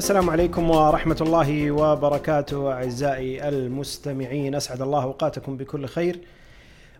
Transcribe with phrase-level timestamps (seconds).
[0.00, 4.54] السلام عليكم ورحمة الله وبركاته أعزائي المستمعين.
[4.54, 6.20] أسعد الله أوقاتكم بكل خير.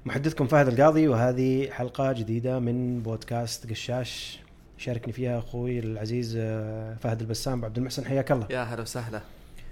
[0.04, 4.40] محدثكم فهد القاضي وهذه حلقة جديدة من بودكاست قشاش.
[4.78, 8.04] شاركني فيها أخوي العزيز آه، فهد البسام عبد المحسن.
[8.04, 8.46] حياك الله.
[8.50, 9.20] يا هلا وسهلا.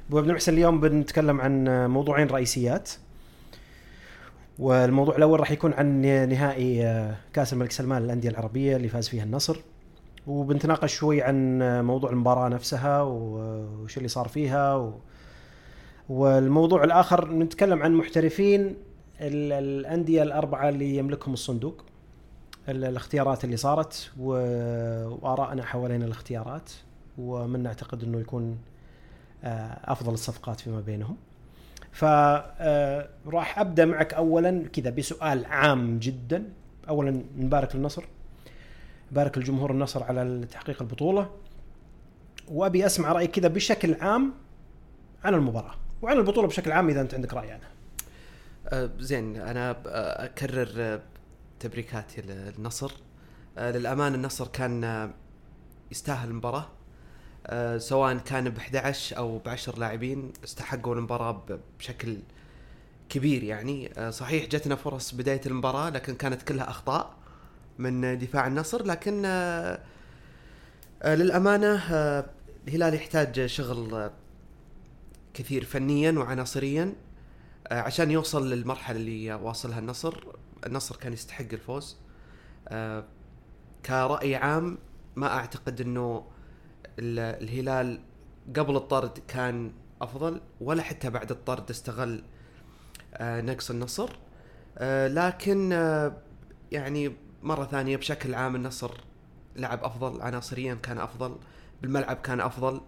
[0.08, 2.90] أبو عبد المحسن اليوم بنتكلم عن موضوعين رئيسيات
[4.58, 9.24] والموضوع الأول راح يكون عن نهائي آه، كأس الملك سلمان للأندية العربية اللي فاز فيها
[9.24, 9.56] النصر.
[10.28, 14.92] وبنتناقش شوي عن موضوع المباراة نفسها وش اللي صار فيها و...
[16.08, 18.60] والموضوع الآخر نتكلم عن محترفين
[19.20, 21.84] ال- الأندية الأربعة اللي يملكهم الصندوق
[22.68, 26.70] ال- الاختيارات اللي صارت و- وآرائنا حوالين الاختيارات
[27.18, 28.58] ومن نعتقد أنه يكون
[29.44, 31.16] آه، أفضل الصفقات فيما بينهم.
[31.92, 36.44] فراح أبدأ معك أولا كذا بسؤال عام جدا.
[36.88, 38.04] أولا نبارك للنصر.
[39.12, 41.30] بارك الجمهور النصر على تحقيق البطولة.
[42.48, 44.34] وأبي أسمع رأيك كذا بشكل عام
[45.24, 47.68] عن المباراة وعن البطولة بشكل عام إذا أنت عندك رأي عنها.
[48.68, 51.00] آه زين أنا آه، أكرر آه،
[51.60, 52.92] تبريكاتي للنصر.
[53.58, 55.10] آه للأمانة النصر كان آه،
[55.90, 56.66] يستاهل المباراة.
[57.46, 61.42] آه سواء كان ب 11 أو ب 10 لاعبين استحقوا المباراة
[61.78, 62.18] بشكل
[63.08, 63.90] كبير يعني.
[64.10, 67.17] صحيح جتنا فرص بداية المباراة لكن كانت كلها أخطاء.
[67.78, 69.80] من دفاع النصر لكن آه
[71.02, 72.24] آه للأمانة آه
[72.68, 74.10] الهلال يحتاج شغل آه
[75.34, 76.94] كثير فنيا وعناصريا
[77.68, 80.24] آه، عشان يوصل للمرحلة اللي واصلها النصر.
[80.66, 81.96] النصر كان يستحق الفوز.
[82.68, 83.04] آه،
[83.86, 84.78] كرأي عام
[85.16, 86.24] ما أعتقد أنه
[86.98, 88.00] ال- الهلال
[88.56, 92.22] قبل الطرد كان أفضل ولا حتى بعد الطرد استغل
[93.14, 94.10] آه، نقص النصر.
[94.78, 96.16] آه، لكن آه،
[96.72, 98.90] يعني مرة ثانية بشكل عام النصر
[99.56, 101.36] لعب أفضل عناصريا كان أفضل
[101.82, 102.80] بالملعب كان أفضل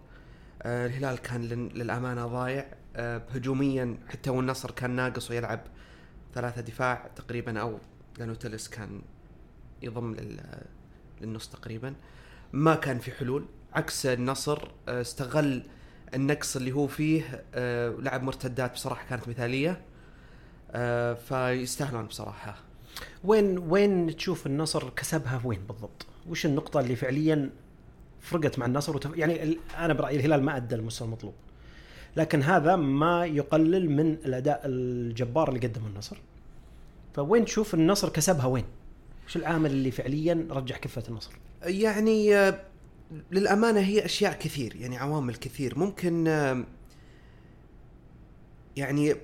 [0.63, 5.59] آه، الهلال كان لل- للأمانة ضايع آه، هجوميا حتى والنصر كان ناقص ويلعب
[6.33, 7.79] ثلاثة دفاع تقريبا أو
[8.17, 9.01] لأنه تلس كان
[9.81, 10.63] يضم لل-
[11.21, 11.93] للنص تقريبا.
[12.53, 15.63] ما كان في حلول عكس النصر آه، استغل
[16.13, 17.43] النقص اللي هو فيه
[17.99, 19.81] لعب مرتدات بصراحة كانت مثالية
[20.71, 22.55] آه، فيستاهلون بصراحة.
[23.23, 27.49] وين وين تشوف النصر كسبها وين بالضبط؟ وش النقطة اللي فعليا
[28.21, 29.17] فرقت مع النصر وتف...
[29.17, 31.33] يعني أنا برأيي الهلال ما أدى المستوى المطلوب
[32.17, 36.17] لكن هذا ما يقلل من الأداء الجبار اللي قدمه النصر
[37.13, 38.65] فوين تشوف النصر كسبها وين؟
[39.27, 41.31] وش العامل اللي فعليا رجح كفة النصر؟
[41.63, 42.61] يعني آه،
[43.31, 46.65] للأمانة هي أشياء كثير يعني عوامل كثير ممكن آه،
[48.75, 49.15] يعني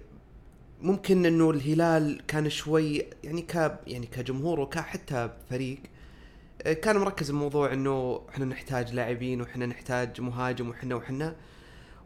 [0.81, 5.79] ممكن إنه الهلال كان شوي يعني ك يعني كجمهور وكحتى فريق
[6.61, 11.35] آه، كان مركز الموضوع إنه إحنا نحتاج لاعبين وإحنا نحتاج مهاجم وحنا وحنا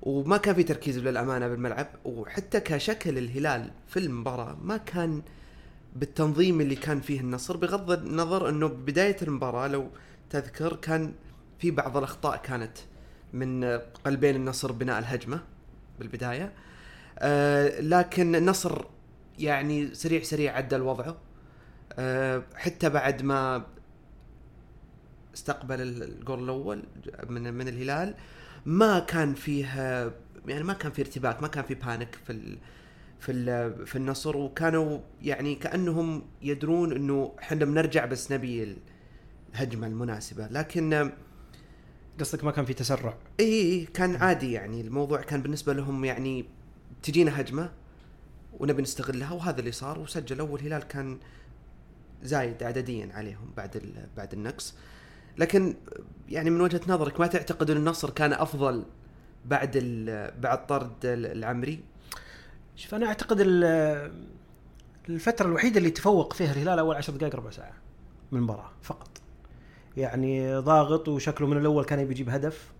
[0.01, 5.21] وما كان في تركيز للأمانة بالملعب وحتى كشكل الهلال في المباراة ما كان
[5.95, 9.89] بالتنظيم اللي كان فيه النصر بغض النظر إنه بداية المباراة لو
[10.29, 11.13] تذكر كان
[11.59, 12.77] في بعض الأخطاء كانت
[13.33, 13.63] من
[14.05, 15.39] قلبين النصر بناء الهجمة
[15.99, 16.51] بالبداية.
[17.21, 18.85] آه لكن النصر
[19.39, 21.17] يعني سريع سريع عدل وضعه.
[21.93, 23.65] آه حتى بعد ما
[25.33, 26.83] استقبل الجول الأول
[27.29, 28.15] من من الهلال
[28.65, 29.65] ما كان فيه
[30.47, 32.57] يعني ما كان في ارتباك ما كان في بانيك في ال
[33.19, 38.77] في ال في النصر وكانوا يعني كأنهم يدرون إنه إحنا بنرجع بس نبي
[39.53, 40.47] الهجمة المناسبة.
[40.47, 41.11] لكن
[42.19, 43.17] قصدك ما كان في تسرع.
[43.39, 46.45] اي إي كان عادي يعني الموضوع كان بالنسبة لهم يعني
[47.03, 47.71] تجينا هجمة
[48.59, 51.19] ونبي نستغلها وهذا اللي صار وسجلوا والهلال كان
[52.23, 54.75] زايد عدديا عليهم بعد بعد النقص.
[55.37, 55.75] لكن
[56.29, 58.85] يعني من وجهة نظرك ما تعتقد إن النصر كان أفضل
[59.45, 59.77] بعد
[60.39, 61.79] بعد طرد ال- العمري؟
[62.75, 64.11] شوف أنا أعتقد ال-
[65.09, 67.73] الفترة الوحيدة اللي تفوق فيها الهلال أول عشر دقائق ربع ساعة
[68.31, 69.09] من المباراة فقط.
[69.97, 72.71] يعني ضاغط وشكله من الأول كان يبي يجيب هدف.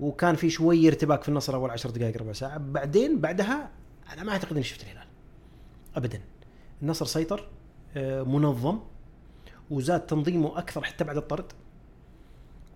[0.00, 2.58] وكان في شوي ارتباك في النصر أول عشر دقائق ربع ساعة.
[2.58, 3.70] بعدين بعدها
[4.12, 5.06] أنا ما أعتقد إني شفت الهلال.
[5.96, 6.20] ابدا.
[6.82, 7.48] النصر سيطر
[7.96, 8.78] آه، منظم
[9.70, 11.52] وزاد تنظيمه أكثر حتى بعد الطرد.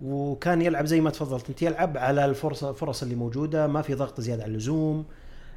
[0.03, 4.21] وكان يلعب زي ما تفضلت أنت يلعب على الفرصه الفرص اللي موجودة ما في ضغط
[4.21, 5.05] زيادة عن اللزوم.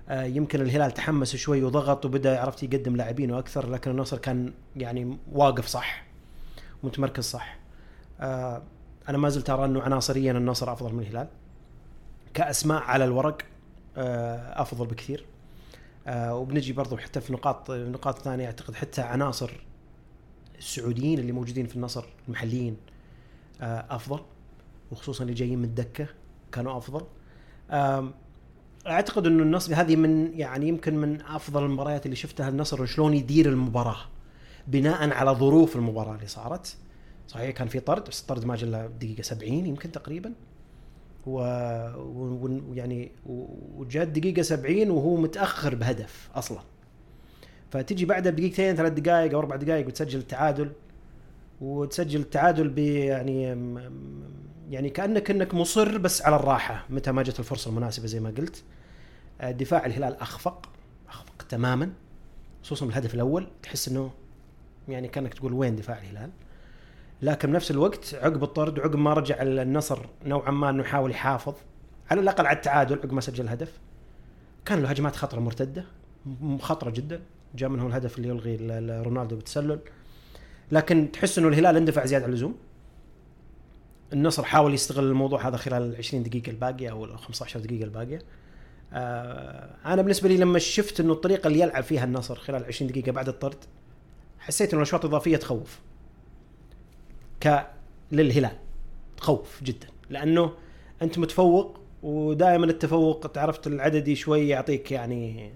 [0.09, 5.17] آه، يمكن الهلال تحمس شوي وضغط وبدأ عرفت يقدم لاعبينه أكثر لكن النصر كان يعني
[5.31, 6.05] واقف صح
[6.83, 7.57] متمركز صح.
[8.19, 8.61] آه،
[9.09, 11.27] أنا ما زلت أرى أنه عناصريا النصر أفضل من الهلال.
[12.37, 13.41] كأسماء على الورق
[13.97, 15.25] آه، أفضل بكثير.
[16.07, 19.51] آه، وبنجي برضو حتى في نقاط نقاط ثانية أعتقد حتى عناصر
[20.57, 22.77] السعوديين اللي موجودين في النصر المحليين
[23.61, 24.19] آه، أفضل.
[24.91, 26.07] وخصوصا اللي جايين من الدكه
[26.51, 27.05] كانوا أفضل.
[28.87, 33.49] أعتقد إنه النصر هذه من يعني يمكن من أفضل المباريات اللي شفتها النصر شلون يدير
[33.49, 34.05] المباراة
[34.67, 36.77] بناء على ظروف المباراة اللي صارت.
[37.27, 40.33] صحيح كان في طرد بس الطرد ما إلا دقيقة 70 يمكن تقريبا.
[41.27, 43.45] ويعني و-
[43.81, 46.59] وجاء دقيقة 70 وهو متأخر بهدف أصلا.
[47.71, 50.71] فتجي بعدها بدقيقتين ثلاث دقائق أو أربع دقائق وتسجل التعادل.
[51.61, 53.41] وتسجل التعادل ب يعني
[54.69, 58.63] يعني كأنك إنك مصر بس على الراحة متى ما جت الفرصة المناسبة زي ما قلت.
[59.41, 60.69] آه، دفاع الهلال أخفق
[61.09, 61.91] أخفق تماما
[62.63, 63.47] خصوصا بالهدف الأول.
[63.63, 64.11] تحس إنه
[64.89, 66.29] يعني كأنك تقول وين دفاع الهلال؟
[67.21, 71.53] لكن بنفس الوقت عقب الطرد وعقب ما رجع النصر نوعا ما إنه يحاول يحافظ
[72.11, 73.79] على الأقل على التعادل عقب ما سجل الهدف.
[74.65, 75.85] كان له هجمات خطرة مرتدة
[76.59, 77.21] خطرة جدا.
[77.55, 78.57] جاء منه الهدف اللي يلغي
[79.01, 79.79] رونالدو بالتسلل.
[80.71, 82.55] لكن تحس إنه الهلال اندفع زيادة عن اللزوم.
[84.13, 88.19] النصر حاول يستغل الموضوع هذا خلال ال 20 دقيقة الباقية أو ال 15 دقيقة الباقية.
[88.93, 93.11] آه أنا بالنسبة لي لما شفت إنه الطريقة اللي يلعب فيها النصر خلال 20 دقيقة
[93.11, 93.57] بعد الطرد
[94.39, 95.79] حسيت إنه الأشواط الإضافية تخوف.
[97.41, 97.67] ك
[98.11, 98.57] للهلال.
[99.17, 99.87] تخوف جدا.
[100.09, 100.53] لأنه
[101.01, 105.51] أنت متفوق ودائما التفوق تعرفت العددي شوي يعطيك يعني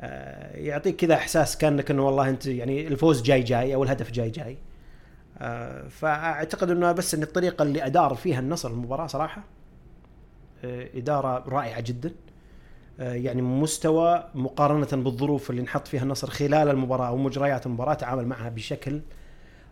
[0.00, 4.30] آه، يعطيك كذا إحساس كأنك إنه والله أنت يعني الفوز جاي جاي أو الهدف جاي
[4.30, 4.56] جاي.
[5.38, 9.44] آه، فأعتقد إنه بس إن الطريقة اللي أدار فيها النصر المباراة صراحة
[10.64, 12.12] آه، إدارة رائعة جدا.
[12.98, 18.48] يعني مستوى مقارنة بالظروف اللي انحط فيها النصر خلال المباراة أو مجريات المباراة تعامل معها
[18.48, 19.00] بشكل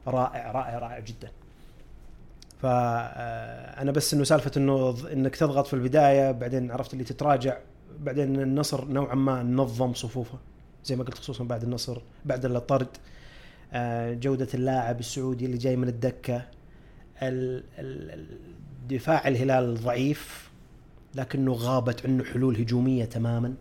[0.06, 1.30] رائع رائع رائع جدا.
[2.62, 7.56] فانا بس إنه سالفة إنه إنك تضغط في البداية بعدين عرفت اللي تتراجع
[8.00, 10.38] بعدين النصر نوعا ما نظم صفوفه.
[10.84, 12.88] زي ما قلت خصوصا بعد النصر بعد الطرد
[13.72, 16.42] آه، جودة اللاعب السعودي اللي جاي من الدكة.
[17.22, 18.26] ال- ال-
[18.88, 20.50] دفاع الهلال ضعيف
[21.14, 23.54] لكنه غابت عنه حلول هجومية تماما.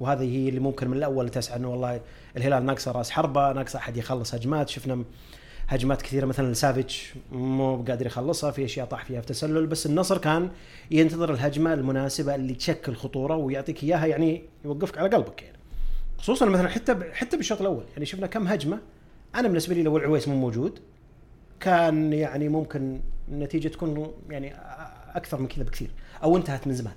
[0.00, 2.00] وهذه هي اللي ممكن من الأول تسعى إنه والله
[2.36, 4.68] الهلال ناقصه رأس حربة ناقصه أحد يخلص هجمات.
[4.68, 5.04] شفنا
[5.68, 10.18] هجمات كثيرة مثلا سافيتش مو قادر يخلصها في أشياء طاح فيها في تسلل بس النصر
[10.18, 10.50] كان
[10.90, 15.56] ينتظر الهجمة المناسبة اللي تشكل خطورة ويعطيك إياها يعني يوقفك على قلبك يعني.
[16.18, 18.78] خصوصا مثلا حتى ب- حتى بالشوط الأول يعني شفنا كم هجمة
[19.34, 20.78] أنا بالنسبة لي لو العويس مو موجود
[21.60, 24.54] كان يعني ممكن النتيجة تكون يعني
[25.14, 25.90] أكثر من كذا بكثير
[26.22, 26.94] أو انتهت من زمان.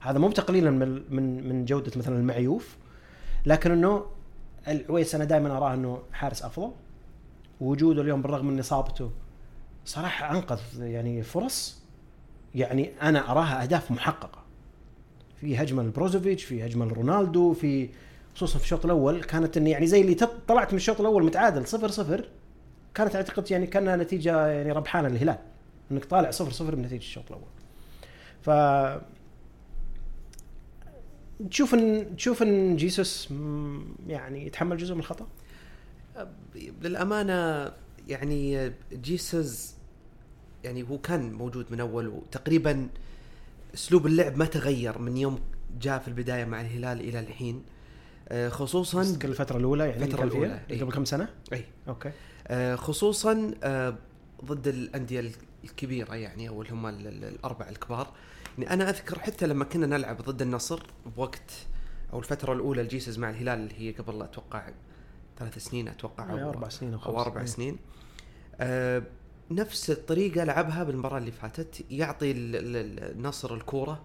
[0.00, 2.76] هذا مو تقليلا من من من جودة مثلا المعيوف
[3.46, 4.04] لكن إنه
[4.68, 6.70] العويس أنا دائما أراه إنه حارس أفضل.
[7.60, 9.10] وجوده اليوم بالرغم من إصابته
[9.84, 11.82] صراحة أنقذ يعني فرص
[12.54, 14.38] يعني أنا أراها أهداف محققة.
[15.40, 17.88] في هجمة لبروزوفيتش في هجمة لرونالدو في
[18.34, 20.14] خصوصا في الشوط الأول كانت إن يعني زي اللي
[20.48, 22.28] طلعت من الشوط الأول متعادل صفر صفر
[22.94, 25.38] كانت أعتقد يعني كأنها نتيجة يعني ربحانة للهلال
[25.90, 27.48] إنك طالع صفر صفر بنتيجة الشوط الأول.
[28.42, 28.50] ف
[31.50, 33.28] تشوف ان تشوف إن جيسوس
[34.06, 35.26] يعني يتحمل جزء من الخطأ؟
[36.82, 37.72] للأمانة
[38.08, 39.74] يعني جيسوس
[40.64, 42.88] يعني هو كان موجود من أول وتقريبا
[43.74, 45.38] أسلوب اللعب ما تغير من يوم
[45.80, 47.62] جاء في البداية مع الهلال إلى الحين.
[48.28, 50.80] آه، خصوصا قبل الفترة الأولى يعني الفترة اللي كان فيها؟ الأولى، إي.
[50.82, 52.12] قبل كم سنة؟ اي okay.
[52.48, 53.94] آه، خصوصا آه،
[54.44, 55.32] ضد الأندية
[55.64, 58.12] الكبيرة يعني أو اللي هم ال- ال- الاربع الكبار.
[58.58, 60.82] يعني أنا أذكر حتى لما كنا نلعب ضد النصر
[61.16, 61.50] بوقت
[62.12, 64.68] أو الفترة الأولى لجيسوس مع الهلال اللي هي قبل أتوقع
[65.38, 67.26] ثلاث سنين أتوقع أي أربع سنين أو أو خمس.
[67.26, 67.44] أربع.
[67.44, 67.76] سنين
[68.60, 69.02] آه،
[69.50, 74.02] نفس الطريقة لعبها بالمباراه اللي فاتت يعطي ال- ال- النصر الكورة.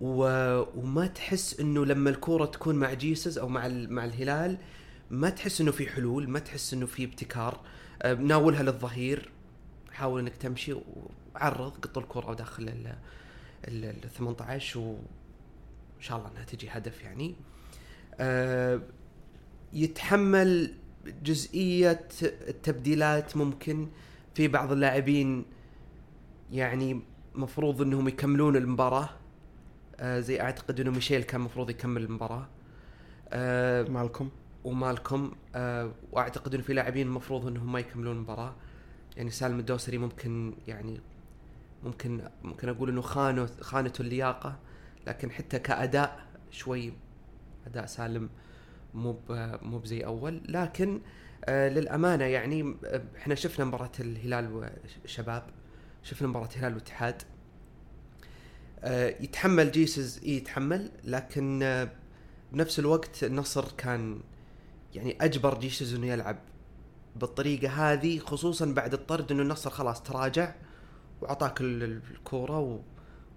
[0.00, 3.92] وما تحس إنه لما الكورة تكون مع جيسوس أو مع ال...
[3.92, 4.58] مع الهلال
[5.10, 7.60] ما تحس إنه في حلول ما تحس إنه في ابتكار
[8.02, 9.30] آه، ناولها للظهير
[9.92, 10.72] حاول إنك تمشي
[11.34, 12.86] وعرض قط الكره وداخل ال
[13.68, 14.98] ال ال 18 وإن
[16.00, 17.34] شاء الله إنها تجي هدف يعني
[18.20, 18.80] آه،
[19.72, 20.74] يتحمل
[21.22, 23.88] جزئية التبديلات ممكن
[24.34, 25.44] في بعض اللاعبين
[26.52, 27.00] يعني
[27.34, 29.08] مفروض إنهم يكملون المباراة.
[30.00, 32.48] آه، زي أعتقد إنه ميشيل كان مفروض يكمل المباراة.
[33.28, 34.28] آه، مالكم؟
[34.64, 35.32] ومالكم.
[35.54, 38.54] آه وأعتقد إنه في لاعبين المفروض إنهم ما يكملون المباراة.
[39.16, 41.00] يعني سالم الدوسري ممكن يعني
[41.84, 44.58] ممكن ممكن أقول إنه خانه خانته اللياقة.
[45.06, 46.92] لكن حتى كأداء شوي
[47.66, 48.28] أداء سالم
[48.94, 49.20] مو
[49.62, 50.42] مو بزي أول.
[50.48, 51.00] لكن
[51.44, 52.74] آه للأمانة يعني
[53.16, 54.52] إحنا شفنا مباراة الهلال
[55.04, 55.42] والشباب
[56.02, 57.22] شفنا مباراة الهلال والاتحاد.
[58.84, 61.88] آه يتحمل جيسز يتحمل لكن آه
[62.52, 64.20] بنفس الوقت النصر كان
[64.94, 66.38] يعني أجبر جيسوس إنه يلعب
[67.16, 70.54] بالطريقة هذه خصوصا بعد الطرد إنه النصر خلاص تراجع
[71.20, 72.80] واعطاك ال- ال- الكورة و...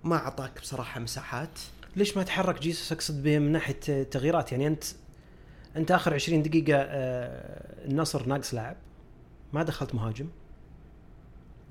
[0.03, 1.59] ما اعطاك بصراحة مساحات.
[1.95, 4.51] ليش ما تحرك جيسوس أقصد من ناحية تغييرات.
[4.51, 4.83] يعني أنت
[5.77, 8.75] انت اخر 20 دقيقة آه، النصر ناقص لاعب
[9.53, 10.27] ما دخلت مهاجم.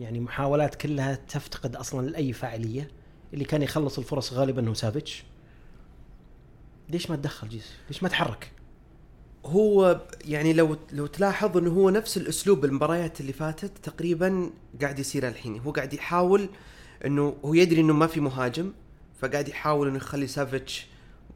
[0.01, 2.91] يعني محاولات كلها تفتقد أصلا لأي فاعلية.
[3.35, 5.25] اللي كان يخلص الفرص غالبا هو سافيتش.
[6.89, 8.53] ليش ما تدخل جيسوس ليش ما تحرك؟
[9.47, 15.29] هو يعني لو لو تلاحظ إنه هو نفس الأسلوب المباريات اللي فاتت تقريبا قاعد يصير
[15.29, 15.61] الحين.
[15.61, 16.49] هو قاعد يحاول
[17.05, 18.73] إنه هو يدري إنه ما في مهاجم
[19.21, 20.87] فقاعد يحاول إنه يخلي سافيتش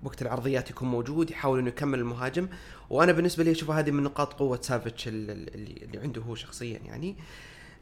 [0.02, 2.48] وقت العرضيات يكون موجود يحاول إنه يكمل المهاجم.
[2.90, 5.32] وأنا بالنسبة لي أشوف هذه من نقاط قوة سافيتش اللي,
[5.84, 7.16] اللي عنده هو شخصيا يعني.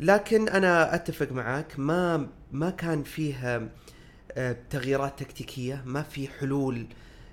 [0.00, 3.70] لكن أنا أتفق معاك ما ما كان فيه
[4.32, 6.86] آه، تغييرات تكتيكية ما في حلول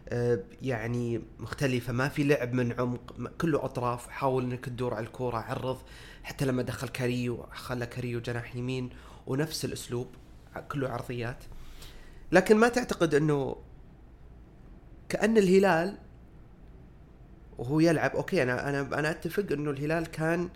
[0.09, 5.37] آه، يعني مختلفة ما في لعب من عمق كله أطراف حاول أنك تدور على الكورة
[5.37, 5.77] عرض.
[6.23, 8.89] حتى لما دخل كاريو خلى كاريو جناح يمين
[9.27, 10.07] ونفس الأسلوب
[10.71, 11.43] كله عرضيات.
[12.31, 13.55] لكن ما تعتقد أنه
[15.11, 15.97] كأن الهلال
[17.57, 18.11] وهو يلعب.
[18.15, 20.49] okay أنا أنا أنا أتفق إنه الهلال كان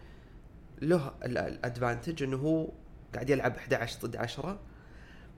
[0.82, 2.70] له ال advantage إنه هو
[3.14, 4.60] قاعد يلعب 11 ضد 10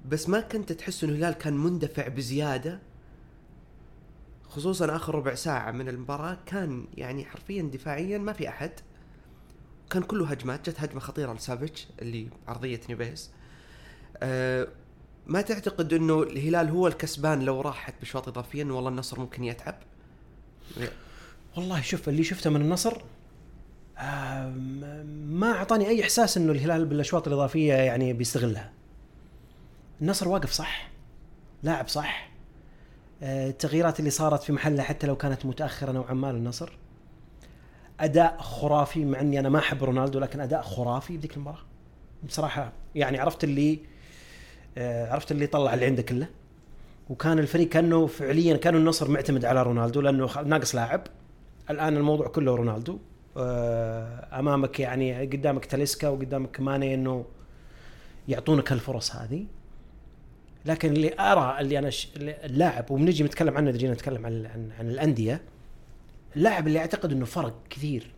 [0.06, 2.80] بس ما كنت تحس إنه الهلال كان مندفع بزيادة.
[4.44, 8.72] خصوصا آخر ربع ساعة من المباراة كان يعني حرفيا دفاعيا ما في أحد.
[9.90, 13.32] كان كله هجمات جت هجمة خطيرة لسافيتش اللي عرضية نيفيز.
[14.18, 14.68] أه
[15.28, 19.76] ما تعتقد إنه الهلال هو الكسبان لو راحت بشوط اضافيا؟ والله النصر ممكن يتعب.
[21.58, 23.02] والله شوف اللي شفته من النصر
[25.28, 28.72] ما أعطاني أي إحساس إنه الهلال بالأشواط الإضافية يعني بيستغلها.
[30.02, 30.90] النصر واقف صح
[31.64, 32.30] لاعب صح.
[33.24, 36.72] آه، التغييرات اللي صارت في محلها حتى لو كانت متأخرة نوعا ما للنصر.
[38.00, 41.66] أداء خرافي مع إني أنا ما أحب رونالدو لكن أداء خرافي بذيك المباراة.
[42.24, 43.80] بصراحة يعني عرفت اللي
[44.78, 46.28] عرفت اللي طلع اللي عنده كله؟
[47.10, 51.08] وكان الفريق كأنه فعليا كانوا النصر معتمد على رونالدو لأنه ناقص لاعب.
[51.70, 53.00] الآن الموضوع كله رونالدو.
[53.38, 57.26] آه، أمامك يعني قدامك تاليسكا وقدامك ماني إنه
[58.28, 59.46] يعطونك الفرص هذه.
[60.66, 62.10] لكن اللي أرى اللي أنا ش...
[62.18, 65.42] اللاعب وبنجي نتكلم عنه جينا نتكلم عن عن, عن الأندية.
[66.36, 68.12] اللاعب اللي أعتقد إنه فرق كثير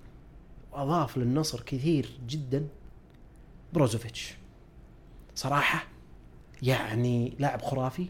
[0.72, 2.68] وأضاف للنصر كثير جدا
[3.74, 4.34] بروزوفيتش.
[5.36, 5.99] صراحة
[6.62, 8.10] يعني لاعب خرافي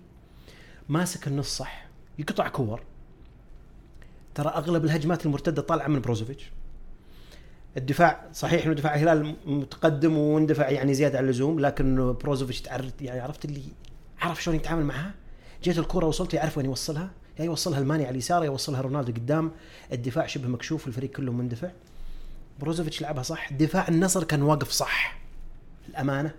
[0.90, 1.88] ماسك النص صح
[2.20, 2.82] يقطع كور.
[4.36, 6.52] ترى أغلب الهجمات المرتدة طالعة من بروزوفيتش.
[7.78, 13.20] الدفاع صحيح إنه دفاع الهلال متقدم واندفع يعني زيادة عن اللزوم لكن بروزوفيتش تعرف يعني
[13.20, 13.62] عرفت اللي
[14.20, 15.14] عرف شلون يتعامل معها؟
[15.64, 17.12] جيت الكره وصلت يعرف وين يوصلها.
[17.40, 19.52] يا يوصلها الماني على اليسار يوصلها رونالدو قدام.
[19.92, 21.70] الدفاع شبه مكشوف الفريق كله مندفع.
[22.60, 23.54] بروزوفيتش لعبها صح.
[23.54, 25.18] دفاع النصر كان واقف صح.
[25.90, 26.34] الأمانة.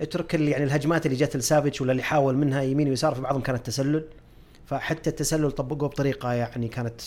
[0.00, 3.42] اترك اللي يعني الهجمات اللي جت لسافيتش ولا اللي حاول منها يمين ويسار في بعضهم
[3.42, 4.04] كانت تسلل
[4.66, 7.00] فحتى التسلل طبقوه بطريقة يعني كانت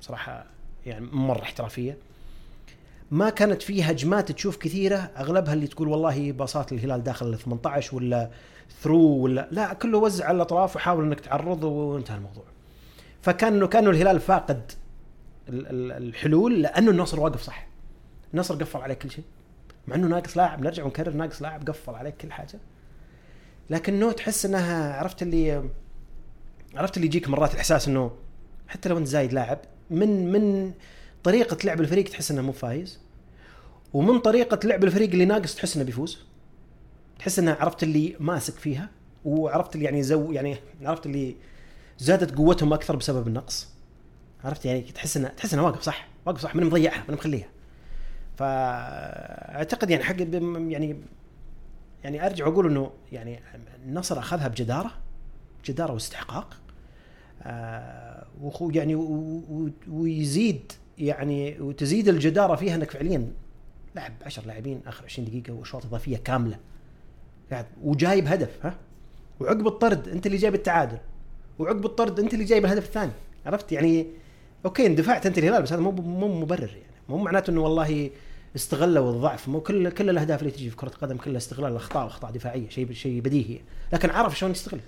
[0.00, 0.46] صراحة
[0.86, 1.98] يعني مرة احترافية
[3.10, 7.96] ما كانت في هجمات تشوف كثيرة أغلبها اللي تقول والله باصات الهلال داخل ال 18
[7.96, 8.30] ولا
[8.82, 12.44] ثرو ولا لا كله وزع على الأطراف وحاول إنك تعرض وانتهى الموضوع.
[13.22, 14.72] فكان كانه الهلال فاقد
[15.48, 17.66] الحلول لأنه النصر واقف صح.
[18.34, 19.24] النصر قفل عليه كل شيء.
[19.88, 22.58] مع إنه ناقص لاعب نرجع ونكرر ناقص لاعب قفل عليك كل حاجة.
[23.70, 25.70] لكنه تحس إنها عرفت اللي
[26.74, 28.10] عرفت اللي يجيك مرات الإحساس إنه
[28.68, 29.58] حتى لو أنت زايد لاعب
[29.90, 30.72] من من
[31.24, 33.00] طريقة لعب الفريق تحس إنه مو فايز
[33.94, 36.18] ومن طريقة لعب الفريق اللي ناقص تحس إنه بيفوز.
[37.18, 38.90] تحس إنه عرفت اللي ماسك فيها
[39.24, 41.36] وعرفت اللي يعني زو يعني عرفت اللي
[41.98, 43.68] زادت قوتهم أكثر بسبب النقص.
[44.44, 47.48] عرفت يعني تحس إنه تحس إنه واقف صح واقف صح من مضيعها من مخليها.
[48.36, 50.96] فأعتقد يعني حق يعني
[52.04, 53.40] يعني أرجع وأقول إنه يعني
[53.84, 54.90] النصر أخذها بجدارة
[55.64, 56.56] جدارة واستحقاق.
[57.42, 58.26] آه
[58.60, 58.94] يعني
[59.88, 63.30] ويزيد يعني وتزيد الجدارة فيها إنك فعليا
[63.94, 66.58] لعب 10 لاعبين آخر 20 دقيقة واشواط إضافية كاملة.
[67.50, 68.74] قاعد وجايب هدف ها؟
[69.40, 70.98] وعقب الطرد أنت اللي جايب التعادل.
[71.58, 73.12] وعقب الطرد أنت اللي جايب الهدف الثاني.
[73.46, 74.06] عرفت؟ يعني
[74.64, 76.96] أوكي اندفعت أنت الهلال بس هذا مو مو مبرر يعني.
[77.08, 78.10] مو معناته إنه والله
[78.56, 79.48] استغلوا الضعف.
[79.48, 82.92] مو كل كل الأهداف اللي تجي في كرة القدم كلها استغلال الأخطاء واخطاء دفاعية شيء
[82.92, 83.60] شيء بديهي.
[83.92, 84.80] لكن عرف شلون يستغل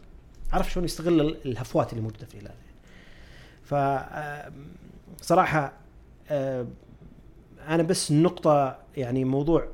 [0.53, 2.55] عرف شلون يستغل الهفوات اللي موجودة في الهلال
[3.63, 3.75] ف
[5.23, 5.73] صراحة
[7.69, 9.69] أنا بس النقطه يعني موضوع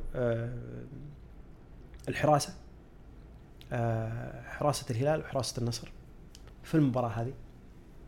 [2.09, 2.55] الحراسة
[4.45, 5.93] حراسة الهلال وحراسة النصر.
[6.63, 7.33] في المباراة هذه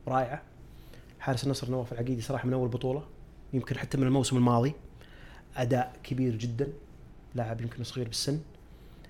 [0.08, 0.42] رائعة.
[1.20, 3.02] حارس النصر نواف العقيدي صراحة من أول بطولة
[3.52, 4.74] يمكن حتى من الموسم الماضي.
[5.56, 6.68] أداء كبير جدا
[7.34, 8.40] لاعب يمكن صغير بالسن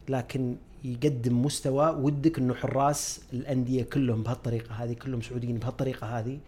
[0.08, 6.38] لكن يقدم مستوى ودك إنه حراس الأندية كلهم بهالطريقة هذه كلهم سعوديين بهالطريقة هذه.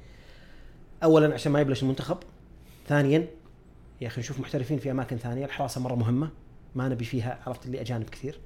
[1.03, 2.19] اولا عشان ما يبلش المنتخب
[2.89, 3.27] ثانيا
[4.01, 6.31] يا أخي نشوف محترفين في أماكن ثانية الحراسة مرة مهمة
[6.75, 8.39] ما نبي فيها عرفت اللي أجانب كثير.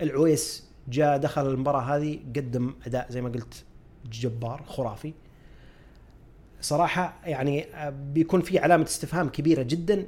[0.00, 3.64] العويس جاء دخل المباراة هذه قدم أداء زي ما قلت
[4.12, 5.12] جبار خرافي.
[6.60, 10.06] صراحة يعني بيكون في علامة استفهام كبيرة جدا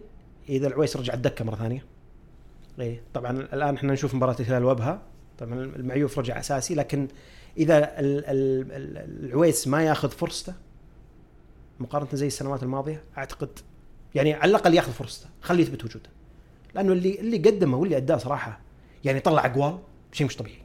[0.48, 1.84] إذا العويس رجع الدكة مرة ثانية.
[2.80, 5.02] إيه طبعا الآن إحنا نشوف مباراة الهلال وبها
[5.38, 7.08] طبعا المعيوف رجع أساسي لكن
[7.58, 10.54] إذا ال- ال- ال- العويس ما ياخذ فرصته
[11.80, 13.48] مقارنة زي السنوات الماضية أعتقد
[14.14, 16.10] يعني على الأقل ياخذ فرصته خليه يثبت وجوده.
[16.74, 18.60] لأنه اللي اللي قدمه واللي أداه صراحة
[19.04, 19.78] يعني طلع اقوال
[20.12, 20.58] شيء مش طبيعي.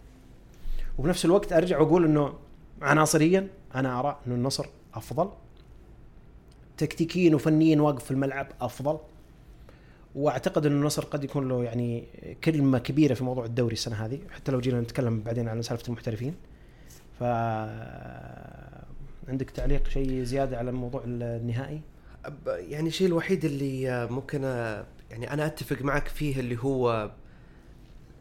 [0.98, 2.34] وبنفس الوقت أرجع وأقول إنه
[2.82, 5.30] عناصريا أنا أرى إنه النصر أفضل.
[6.78, 8.98] تكتيكيا وفنيا واقف في الملعب أفضل.
[10.16, 12.04] وأعتقد انه النصر قد يكون له يعني
[12.44, 16.36] كلمة كبيرة في موضوع الدوري السنة هذه حتى لو جينا نتكلم بعدين عن سالفة المحترفين.
[17.20, 17.24] ف
[19.28, 21.82] عندك تعليق شيء زيادة على موضوع النهائي؟
[22.48, 27.12] يعني الشيء الوحيد اللي آه، ممكن آه، يعني أنا أتفق معك فيه اللي هو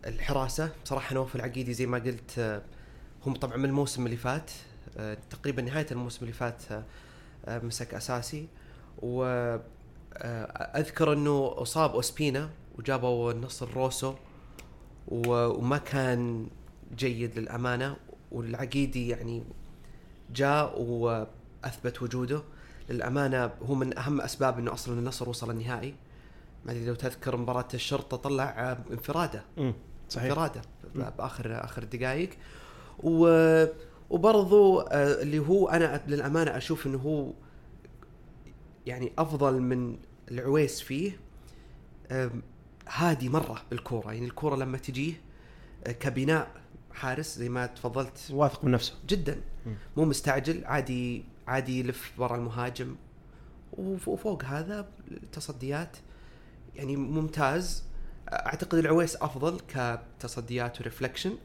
[0.06, 0.70] الحراسة.
[0.84, 2.62] بصراحة نوف العقيدي زي ما قلت آه،
[3.26, 4.50] هم طبعا من الموسم اللي فات
[5.30, 6.62] تقريبا نهاية الموسم اللي فات
[7.48, 8.48] مسك أساسي.
[9.02, 9.24] و
[10.76, 14.14] أذكر إنه أصاب أوسبينا وجابوا النصر روسو
[15.08, 16.46] وما كان
[16.96, 17.96] جيد للأمانة
[18.32, 19.42] والعقيدي يعني
[20.34, 22.42] جاء وأثبت وجوده.
[22.90, 25.94] للأمانة هو من أهم أسباب إنه أصلا النصر وصل النهائي.
[26.66, 29.44] ما أدري لو تذكر مباراة الشرطة طلع آه، انفراده.
[30.08, 30.24] صحيح.
[30.24, 30.62] انفراده
[30.94, 32.30] باخر آخر دقائق.
[33.02, 33.26] و
[34.10, 37.32] وبرضو آه، اللي هو أنا للأمانة أشوف إنه هو
[38.86, 39.96] يعني أفضل من
[40.30, 41.12] العويس فيه
[42.88, 45.14] هادي مرة بالكورة يعني الكورة لما تجيه
[45.86, 46.50] آه، كبناء
[46.92, 49.40] حارس زي ما تفضلت واثق من نفسه جدا.
[49.96, 52.96] مو مستعجل عادي عادي يلف ورا المهاجم
[53.72, 55.96] وف- وفوق هذا التصديات
[56.74, 57.84] يعني ممتاز
[58.28, 61.38] أعتقد العويس أفضل كتصديات وريفلكشن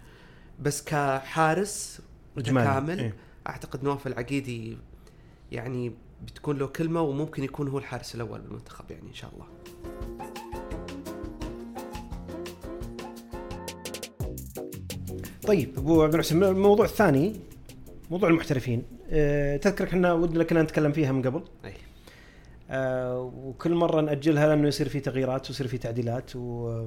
[0.60, 2.02] بس كحارس.
[2.38, 3.16] متكامل إيه.
[3.48, 4.78] أعتقد نواف العقيدي
[5.52, 5.94] يعني
[6.26, 9.46] بتكون له كلمة وممكن يكون هو الحارس الأول بالمنتخب يعني إن شاء الله.
[15.48, 17.36] طيب أبو عبد الحسين الموضوع الثاني
[18.12, 18.84] موضوع المحترفين.
[19.10, 21.44] أه تذكر إحنا ودنا كنا نتكلم فيها من قبل.
[21.66, 21.74] أي.
[22.70, 26.86] أه وكل مرة نأجلها لأنه يصير في تغييرات ويصير في تعديلات و...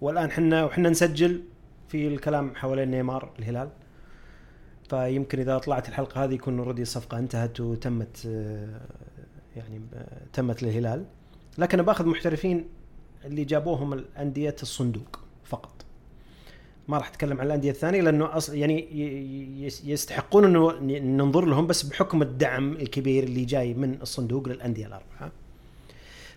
[0.00, 1.42] والآن إحنا وحنا نسجل
[1.88, 3.70] في الكلام حوالين نيمار الهلال.
[4.90, 8.80] فيمكن إذا طلعت الحلقة هذه يكون أوريدي الصفقة انتهت وتمت آه،
[9.56, 11.04] يعني آه، تمت للهلال
[11.58, 12.64] لكن بأخذ محترفين
[13.24, 15.70] اللي جابوهم الأندية الصندوق فقط
[16.88, 18.88] ما راح أتكلم عن الأندية الثانية لأنه أصلا يعني
[19.84, 25.32] يستحقون إنه ننظر لهم بس بحكم الدعم الكبير اللي جاي من الصندوق للأندية الأربعة.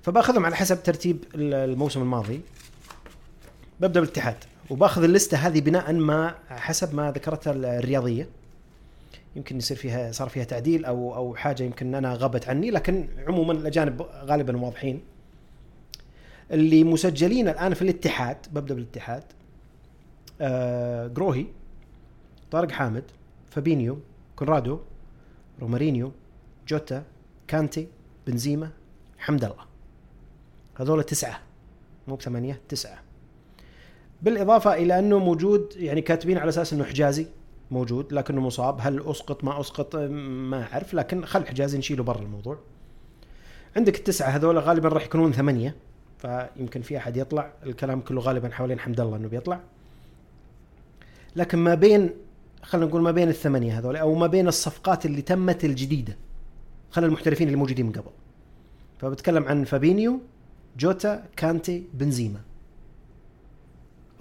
[0.01, 2.41] فبأخذهم على حسب ترتيب ال- الموسم الماضي.
[3.79, 4.35] ببدأ بالاتحاد
[4.69, 8.27] وبأخذ اللستة هذه بناء ما حسب ما ذكرتها ال- الرياضية.
[9.35, 13.53] يمكن يصير فيها صار فيها تعديل أو أو حاجة يمكن أنا غابت عني لكن عموما
[13.53, 15.01] الأجانب غالبا واضحين.
[16.51, 19.23] اللي مسجلين الآن في الاتحاد ببدا بالاتحاد
[20.41, 21.45] آه، جروهي
[22.51, 23.03] طارق حامد
[23.49, 23.99] فابينيو
[24.35, 24.79] كونرادو
[25.61, 26.11] رومارينيو
[26.67, 27.03] جوتا
[27.47, 27.87] كانتي
[28.27, 28.69] بنزيما
[29.17, 29.65] حمد الله.
[30.75, 31.39] هذول تسعة
[32.07, 32.99] مو بثمانية تسعة.
[34.21, 37.27] بالإضافة إلى أنه موجود يعني كاتبين على أساس أنه حجازي.
[37.71, 38.77] موجود لكنه مصاب.
[38.81, 42.59] هل أسقط ما أسقط؟ ما أعرف لكن خل حجازي نشيله برا الموضوع.
[43.75, 45.75] عندك التسعة هذول غالبا راح يكونون ثمانية
[46.17, 47.53] فيمكن في أحد يطلع.
[47.65, 49.59] الكلام كله غالبا حوالين حمد الله أنه بيطلع.
[51.35, 52.09] لكن ما بين
[52.63, 56.17] خلينا نقول ما بين الثمانية هذول أو ما بين الصفقات اللي تمت الجديدة
[56.91, 58.11] خلينا المحترفين اللي موجودين من قبل.
[58.99, 60.19] فبتكلم عن فابينيو
[60.77, 62.39] جوتا كانتي بنزيما.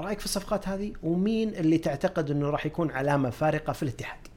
[0.00, 4.28] رأيك في الصفقات هذه؟ ومين اللي تعتقد إنه راح يكون علامة فارقة في الاتحاد؟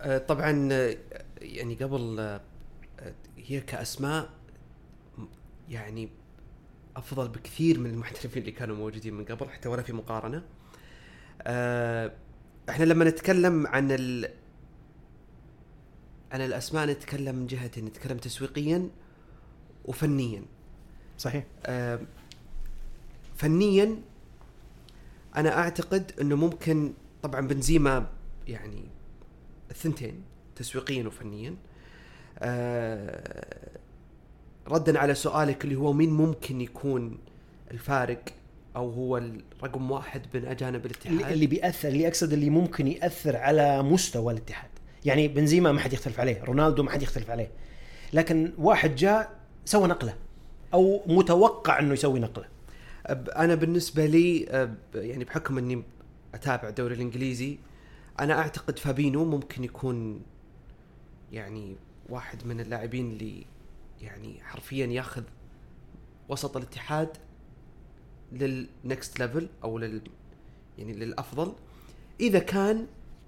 [0.00, 0.96] آه، طبعا آه،
[1.40, 2.40] يعني قبل آه،
[3.36, 4.30] هي كأسماء
[5.68, 6.08] يعني
[6.96, 10.42] أفضل بكثير من المحترفين اللي كانوا موجودين من قبل حتى ولا في مقارنة.
[12.70, 14.30] إحنا لما نتكلم عن ال
[16.32, 18.90] عن الأسماء نتكلم من جهتين نتكلم تسويقيا
[19.84, 20.42] وفنيا.
[21.18, 21.44] صحيح.
[23.36, 23.96] فنيا
[25.36, 28.06] أنا أعتقد إنه ممكن طبعا بنزيما
[28.48, 28.84] يعني
[29.70, 30.22] الثنتين
[30.56, 31.56] تسويقيا وفنيا.
[32.38, 33.68] آه،
[34.68, 37.18] ردا على سؤالك اللي هو مين ممكن يكون
[37.70, 38.22] الفارق
[38.76, 43.82] أو هو الرقم واحد من أجانب الاتحاد؟ اللي, بيأثر اللي أقصد اللي ممكن يأثر على
[43.82, 44.70] مستوى الاتحاد.
[45.04, 47.50] يعني بنزيما ما حد يختلف عليه رونالدو ما حد يختلف عليه.
[48.12, 49.30] لكن واحد جاء
[49.64, 50.14] سوى نقلة
[50.74, 52.55] أو متوقع إنه يسوي نقلة.
[53.12, 54.40] أنا بالنسبة لي
[54.94, 55.82] يعني بحكم إني
[56.34, 57.58] أتابع الدوري الإنجليزي
[58.20, 60.22] أنا أعتقد فابينو ممكن يكون
[61.32, 61.76] يعني
[62.08, 63.46] واحد من اللاعبين اللي
[64.00, 65.22] يعني حرفيا ياخذ
[66.28, 67.16] وسط الاتحاد
[68.32, 70.00] لل next level أو لل
[70.78, 71.52] يعني للأفضل
[72.20, 72.86] إذا كان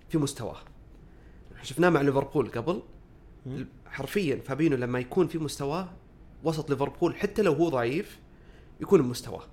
[0.08, 0.58] في مستواه.
[1.62, 2.82] شفناه مع ليفربول قبل.
[3.86, 5.88] حرفيا فابينو لما يكون في مستواه
[6.44, 8.18] وسط ليفربول حتى لو هو ضعيف
[8.80, 9.44] يكون بمستواه.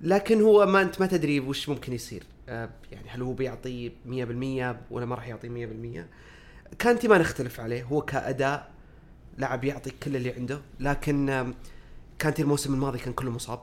[0.00, 2.22] لكن هو ما انت ما تدري وش ممكن يصير.
[2.48, 6.06] آه، يعني هل هو بيعطي 100% ولا ما راح يعطي 100%
[6.78, 7.82] كانتي ما نختلف عليه.
[7.82, 8.70] هو كأداء
[9.38, 10.60] لاعب يعطي كل اللي عنده.
[10.80, 11.52] لكن
[12.18, 13.60] كانتي الموسم الماضي كان كله مصاب.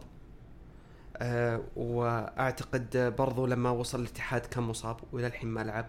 [1.18, 5.86] آه، وأعتقد برضو لما وصل الاتحاد كان مصاب وإلى الحين ما لعب.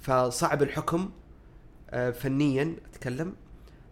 [0.00, 1.10] فصعب الحكم
[1.90, 3.34] آه، فنيا أتكلم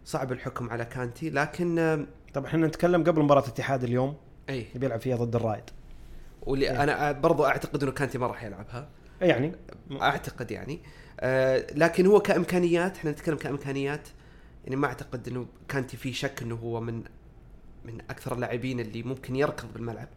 [0.04, 1.30] صعب الحكم على كانتي.
[1.30, 4.16] لكن آه، طبعا إحنا نتكلم قبل مباراة الاتحاد اليوم.
[4.48, 5.64] اي اللي بيلعب فيها ضد الرائد.
[6.42, 6.82] واللي إيه.
[6.82, 8.88] أنا برضو أعتقد إنه كانتي ما راح يلعبها.
[9.20, 9.52] يعني.
[9.92, 10.80] أعتقد يعني.
[11.20, 14.08] آه لكن هو كإمكانيات إحنا نتكلم كإمكانيات
[14.64, 17.02] يعني ما أعتقد إنه كانتي في شك إنه هو من
[17.84, 20.08] من أكثر اللاعبين اللي ممكن يركض بالملعب.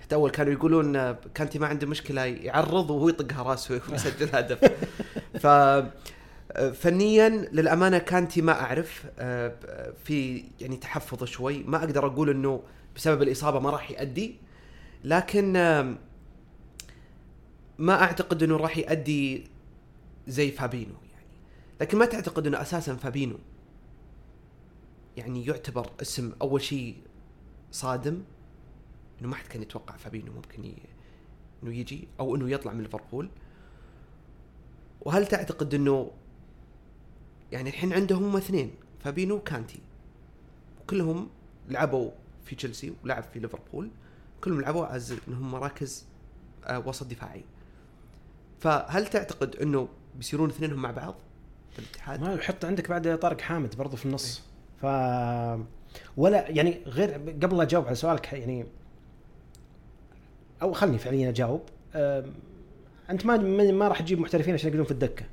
[0.00, 4.70] حتى أول كانوا يقولون كانتي ما عنده مشكلة يعرض وهو يطقها راسه ويسجل هدف.
[5.40, 5.46] ف
[6.74, 9.52] فنيا للأمانة كانتي ما أعرف آه،
[10.04, 11.62] في يعني تحفظ شوي.
[11.62, 12.62] ما أقدر أقول إنه
[12.96, 14.36] بسبب الإصابة ما راح يأدي.
[15.04, 15.52] لكن
[17.78, 19.44] ما أعتقد إنه راح يأدي
[20.28, 21.26] زي فابينو يعني.
[21.80, 23.38] لكن ما تعتقد إنه أساسا فابينو
[25.16, 26.96] يعني يعتبر اسم أول شيء
[27.72, 28.22] صادم.
[29.20, 30.74] إنه ما حد كان يتوقع فابينو ممكن ي...
[31.62, 33.28] إنه يجي أو إنه يطلع من ليفربول.
[35.00, 36.10] وهل تعتقد إنه
[37.52, 39.80] يعني الحين عندهم اثنين فابينو وكانتي.
[40.82, 41.28] وكلهم
[41.68, 42.10] لعبوا
[42.44, 43.90] في تشيلسي ولعب في ليفربول.
[44.40, 46.04] كلهم لعبوا از إنهم مراكز
[46.64, 47.44] آه، وسط دفاعي.
[48.60, 51.14] فهل تعتقد إنه بيصيرون اثنينهم مع بعض؟
[51.72, 54.42] في الاتحاد؟ ما يحط عندك بعد طارق حامد برضو في النص.
[54.82, 54.86] ف
[56.16, 58.66] ولا يعني غير قبل لا أجاوب على سؤالك يعني
[60.62, 61.62] أو خلني فعليا أجاوب.
[63.10, 63.36] أنت ما
[63.72, 65.24] ما راح تجيب محترفين عشان يقعدون في الدكة.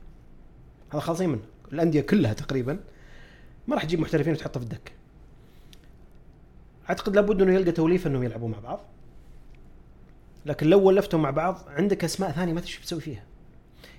[0.92, 1.42] هذا خالصين منه.
[1.74, 2.80] الأندية كلها تقريبا
[3.68, 4.92] ما راح تجيب محترفين وتحطه في الدكة.
[6.92, 8.80] أعتقد لابد إنه يلقى توليفة إنهم يلعبوا مع بعض.
[10.46, 13.24] لكن لو ولفتهم مع بعض عندك أسماء ثانية ما تدري بتسوي فيها.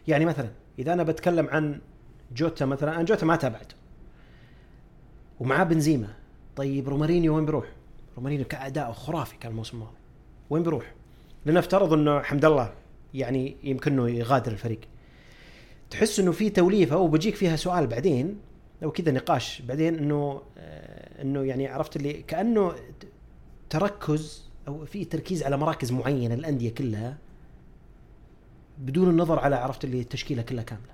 [0.09, 1.81] يعني مثلا إذا أنا بتكلم عن
[2.37, 3.75] جوتا مثلا أنا جوتا ما تابعته
[5.41, 6.09] ومعاه بنزيما
[6.57, 7.67] طيب رومارينيو وين بيروح؟
[8.17, 9.97] رومارينيو كأداء خرافي كان الموسم الماضي.
[10.51, 10.93] وين بيروح؟
[11.47, 12.73] لنفترض إنه حمد الله
[13.15, 14.81] يعني يمكن إنه يغادر الفريق.
[15.91, 18.41] تحس إنه في توليفة وبجيك فيها سؤال بعدين
[18.83, 22.75] لو كذا نقاش بعدين إنه آه، إنه يعني عرفت اللي كأنه
[23.71, 27.19] تركز أو في تركيز على مراكز معينة الانديه كلها
[28.79, 30.93] بدون النظر على عرفت اللي التشكيلة كلها كاملة.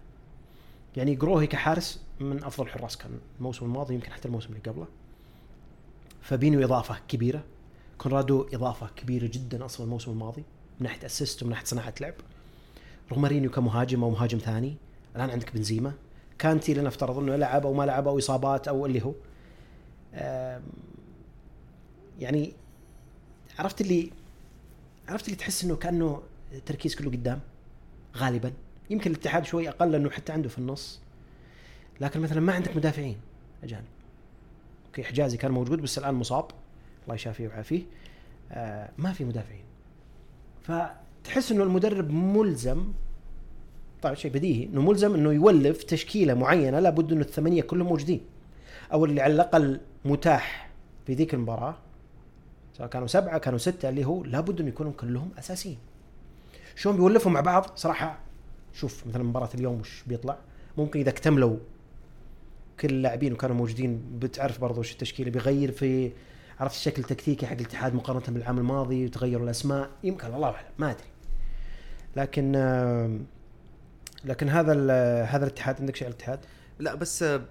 [0.97, 4.87] يعني جروهي كحارس من أفضل الحراس كان الموسم الماضي يمكن حتى الموسم اللي قبله.
[6.23, 7.43] فابينو إضافة كبيرة.
[7.99, 10.45] كونرادو إضافة كبيرة جدا أصلا الموسم الماضي
[10.81, 12.15] من ناحية assist ومن ناحية صناعة لعب.
[13.13, 14.77] رومارينيو كمهاجم أو مهاجم ثاني.
[15.17, 15.93] الآن عندك بنزيما.
[16.39, 19.13] كانتي لنفترض إنه لعب أو ما لعب أو إصابات أو اللي هو.
[22.19, 22.53] يعني
[23.59, 24.11] عرفت اللي
[25.09, 27.41] عرفت اللي تحس إنه كأنه التركيز كله قدام؟
[28.17, 28.53] غالبا.
[28.91, 31.01] يمكن الاتحاد شوي أقل لأنه حتى عنده في النص.
[32.01, 33.17] لكن مثلا ما عندك مدافعين
[33.65, 33.85] أجانب.
[34.87, 36.45] أوكي حجازي كان موجود بس الآن مصاب.
[37.05, 37.83] الله يشافيه ويعافيه.
[38.53, 39.65] آه ما في مدافعين.
[40.63, 42.93] فتحس إنه المدرب ملزم.
[44.03, 44.65] طبعا شيء بديهي.
[44.65, 48.21] إنه ملزم إنه يولف تشكيلة معينة لابد إنه الثمانية كلهم موجودين.
[48.93, 50.71] أو اللي على الأقل متاح
[51.07, 51.77] في ذيك المباراة
[52.79, 55.79] سواء كانوا سبعة كانوا ستة اللي هو لابد انه يكونوا كلهم أساسيين.
[56.77, 58.19] شلون بيولفهم مع بعض؟ صراحة
[58.73, 60.39] شوف مثلا مباراة اليوم وش بيطلع؟
[60.79, 61.57] ممكن إذا اكتملوا
[62.81, 66.13] كل اللاعبين وكانوا موجودين بتعرف برضو وش التشكيلة بيغير في
[66.61, 71.07] عرفت الشكل التكتيكي حق الاتحاد مقارنة بالعام الماضي وتغيروا الأسماء؟ يمكن الله أعلم ما أدري.
[72.17, 72.53] لكن
[74.25, 74.73] لكن هذا
[75.25, 76.41] هذا الاتحاد عندك شيء على الاتحاد؟
[76.79, 77.43] لا بس آه،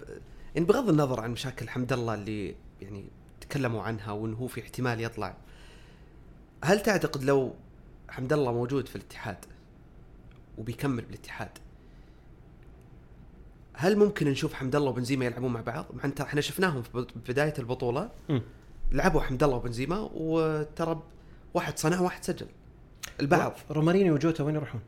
[0.57, 3.05] يعني بغض النظر عن مشاكل حمد الله اللي يعني
[3.41, 5.37] تكلموا عنها وانه هو في احتمال يطلع
[6.63, 7.53] هل تعتقد لو
[8.09, 9.37] حمد الله موجود في الاتحاد
[10.57, 11.49] وبيكمل بالاتحاد
[13.73, 17.11] هل ممكن نشوف حمد الله وبنزيما يلعبون مع بعض؟ مع انت إحنا شفناهم في بد-
[17.27, 18.41] بداية البطولة مم.
[18.91, 21.03] لعبوا حمد الله وبنزيما وترى
[21.53, 22.47] واحد صنع واحد سجل
[23.19, 24.81] البعض رومارينيو وجوتا وين يروحون؟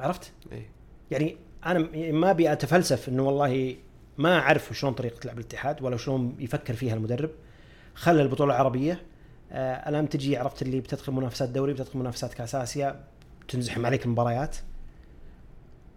[0.00, 0.68] عرفت؟ إيه.
[1.10, 3.76] يعني أنا م- ما أبي أتفلسف إنه والله
[4.18, 7.30] ما اعرف شلون طريقة لعب الاتحاد ولا شلون يفكر فيها المدرب.
[7.94, 9.02] خلى البطولة العربية.
[9.52, 13.04] آه الآن تجي عرفت اللي بتدخل منافسات دوري بتدخل منافسات كأس آسيا
[13.48, 14.56] تنزحم عليك المباريات.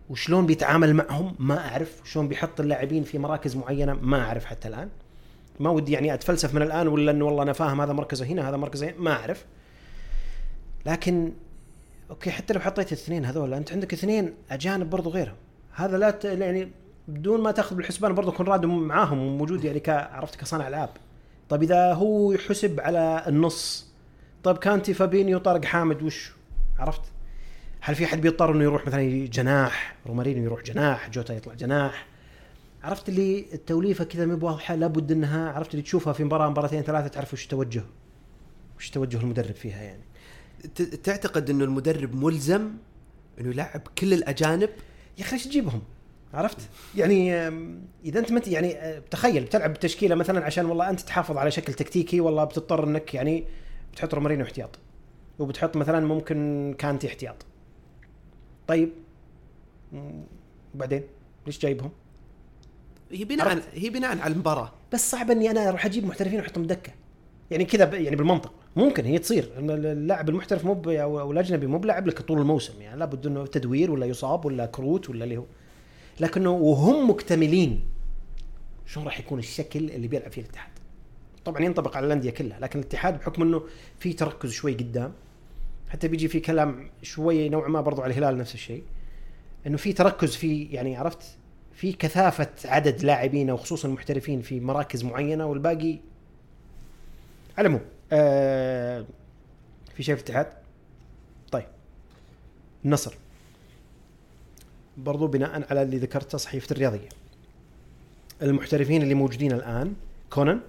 [0.10, 2.01] وشلون بيتعامل معهم ما أعرف.
[2.04, 4.89] شلون بيحط اللاعبين في مراكز معينة ما أعرف حتى الآن.
[5.60, 8.58] ما ودي يعني أتفلسف من الآن ولا إنه والله أنا فاهم هذا مركزه هنا هذا
[8.58, 9.45] مركزه هنا ما أعرف.
[10.86, 11.34] لكن
[12.10, 15.36] أوكي حتى لو حطيت الاثنين هذول أنت عندك اثنين أجانب برضو غيرهم.
[15.73, 16.25] هذا لا ت...
[16.25, 16.71] يعني
[17.08, 19.89] بدون ما تاخذ بالحسبان برضو كونرادو معاهم وموجود يعني ك...
[19.89, 20.89] عرفت كصانع العاب
[21.50, 23.88] طيب إذا هو يحسب على النص
[24.44, 26.32] طيب كانتي فابينيو طارق حامد وش؟
[26.80, 27.02] عرفت؟
[27.82, 32.08] هل في حد بيضطر إنه يروح مثلا جناح؟ رومارينيو يروح جناح؟ جوتا يطلع جناح؟
[32.84, 37.08] عرفت اللي التوليفة كذا ما بواضحة لابد إنها عرفت اللي تشوفها في مباراة مباراتين ثلاثة
[37.08, 37.84] تعرف وش توجه
[38.78, 40.04] وش توجه المدرب فيها يعني.
[41.04, 42.72] تعتقد إنه المدرب ملزم
[43.39, 44.70] إنه يلعب كل الأجانب؟
[45.18, 45.82] يا أخي ليش تجيبهم؟
[46.36, 46.58] عرفت؟
[46.95, 47.34] يعني
[48.06, 51.74] إذا أنت مت يعني أه، تخيل بتلعب بتشكيله مثلا عشان والله أنت تحافظ على شكل
[51.74, 53.43] تكتيكي والله بتضطر إنك يعني
[53.93, 54.80] بتحط رومارينو احتياط
[55.39, 57.45] وبتحط مثلا ممكن كانتي احتياط.
[58.67, 58.89] طيب
[60.76, 61.04] وبعدين
[61.45, 61.91] ليش جايبهم؟
[63.12, 66.63] هي بناء عرفت؟ هي بناء على المباراة بس صعب إني أنا أروح أجيب محترفين وأحطهم
[66.63, 66.93] دكه.
[67.52, 72.21] يعني كذا يعني بالمنطق ممكن هي تصير اللاعب المحترف مو أو الأجنبي مو بلاعب لك
[72.21, 75.45] طول الموسم يعني لابد إنه تدوير ولا يصاب ولا كروت ولا اللي هو
[76.19, 77.86] لكنه وهم مكتملين
[78.86, 80.71] شلون راح يكون الشكل اللي بيلعب فيه الاتحاد؟
[81.45, 83.63] طبعا ينطبق على الأندية كلها لكن الاتحاد بحكم إنه
[83.99, 85.13] في تركز شوي قدام
[85.89, 88.84] حتى بيجي في كلام شوي نوعا ما برضو على الهلال نفس الشيء
[89.67, 91.38] إنه في تركز في يعني عرفت؟
[91.73, 95.99] في كثافة عدد لاعبين وخصوصا المحترفين في مراكز معينة والباقي
[97.58, 99.06] على العموم آه
[99.95, 100.47] في شيء في الاتحاد؟
[101.51, 101.65] طيب.
[102.86, 103.15] النصر
[104.97, 107.10] برضو بناء على اللي ذكرته صحيفة الرياضية.
[108.41, 109.93] المحترفين اللي موجودين الآن
[110.29, 110.60] كونان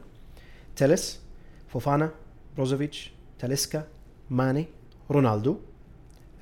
[0.76, 1.20] تلس
[1.68, 2.10] فوفانا
[2.56, 3.84] بروزوفيتش تاليسكا
[4.30, 4.66] ماني
[5.10, 5.56] رونالدو.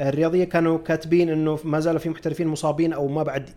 [0.01, 3.51] الرياضية كانوا كاتبين إنه ما زالوا في محترفين مصابين أو ما بعد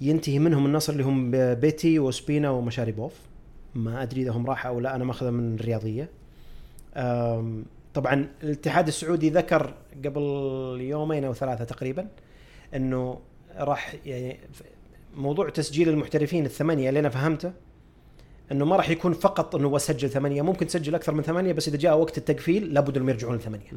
[0.00, 3.12] ينتهي منهم النصر اللي هم بيتي وسبينا ومشاريبوف.
[3.74, 6.08] ما أدري إذا هم راحوا أو لا أنا ماخذه من الرياضية.
[7.94, 10.22] طبعا الاتحاد السعودي ذكر قبل
[10.80, 12.08] يومين أو ثلاثة تقريبا
[12.74, 13.20] إنه
[13.56, 14.38] راح يعني
[15.16, 17.52] موضوع تسجيل المحترفين الثمانية اللي أنا فهمته
[18.52, 21.76] إنه ما راح يكون فقط إنه بسجل ثمانية ممكن تسجل أكثر من ثمانية بس إذا
[21.76, 23.72] جاء وقت التقفيل لابد إنهم يرجعون لثمانية.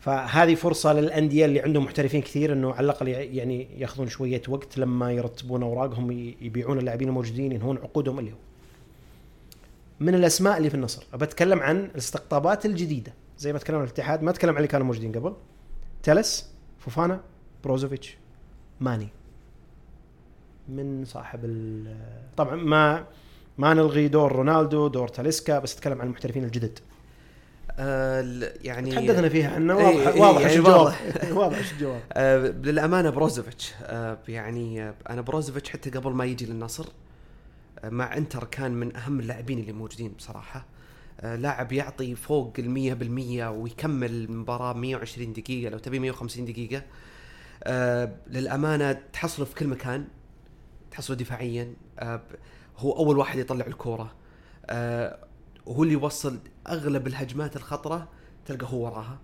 [0.00, 5.12] فهذه فرصة للأندية اللي عندهم محترفين كثير إنه على الأقل يعني يأخذون شوية وقت لما
[5.12, 6.10] يرتبون أوراقهم
[6.40, 8.36] يبيعون اللاعبين الموجودين ينهون عقودهم اللي هو.
[10.00, 14.30] من الأسماء اللي في النصر بتكلم عن الاستقطابات الجديدة زي ما تكلم عن الاتحاد ما
[14.30, 15.34] أتكلم عن اللي كانوا موجودين قبل
[16.02, 17.20] تيلس فوفانا
[17.64, 18.16] بروزوفيتش.
[18.80, 19.08] ماني.
[20.68, 21.96] من صاحب ال-
[22.36, 23.04] طبعا ما
[23.58, 26.78] ما نلغي دور رونالدو دور تاليسكا بس اتكلم عن المحترفين الجدد.
[27.78, 29.78] آه ال- يعني تحدثنا فيها عنه.
[29.78, 30.94] إيه، واضح إيه، واضح يعني الجواب.
[31.38, 31.70] واضح.
[31.72, 32.00] الجواب.
[32.12, 36.86] آه للأمانة بروزوفيتش آه يعني أنا بروزوفيتش حتى قبل ما يجي للنصر
[37.84, 40.66] مع إنتر كان من أهم اللاعبين اللي موجودين بصراحة.
[41.22, 46.82] لاعب يعطي فوق المية بالمية ويكمل المباراة 120 دقيقة لو تبي 150 دقيقة.
[47.64, 50.04] آه للأمانة تحصله في كل مكان
[50.90, 52.22] تحصله دفاعيا آه
[52.78, 54.12] هو أول واحد يطلع الكورة.
[54.66, 55.18] آه
[55.66, 58.08] وهو اللي يوصل أغلب الهجمات الخطرة
[58.46, 59.18] تلقى هو وراها.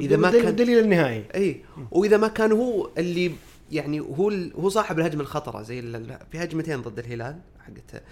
[0.00, 1.24] إذا ما كان الدليل النهائي.
[1.34, 3.32] اي وإذا ما كان هو اللي
[3.72, 8.02] يعني هو ال- هو صاحب الهجمة الخطرة زي ال- في هجمتين ضد الهلال حقت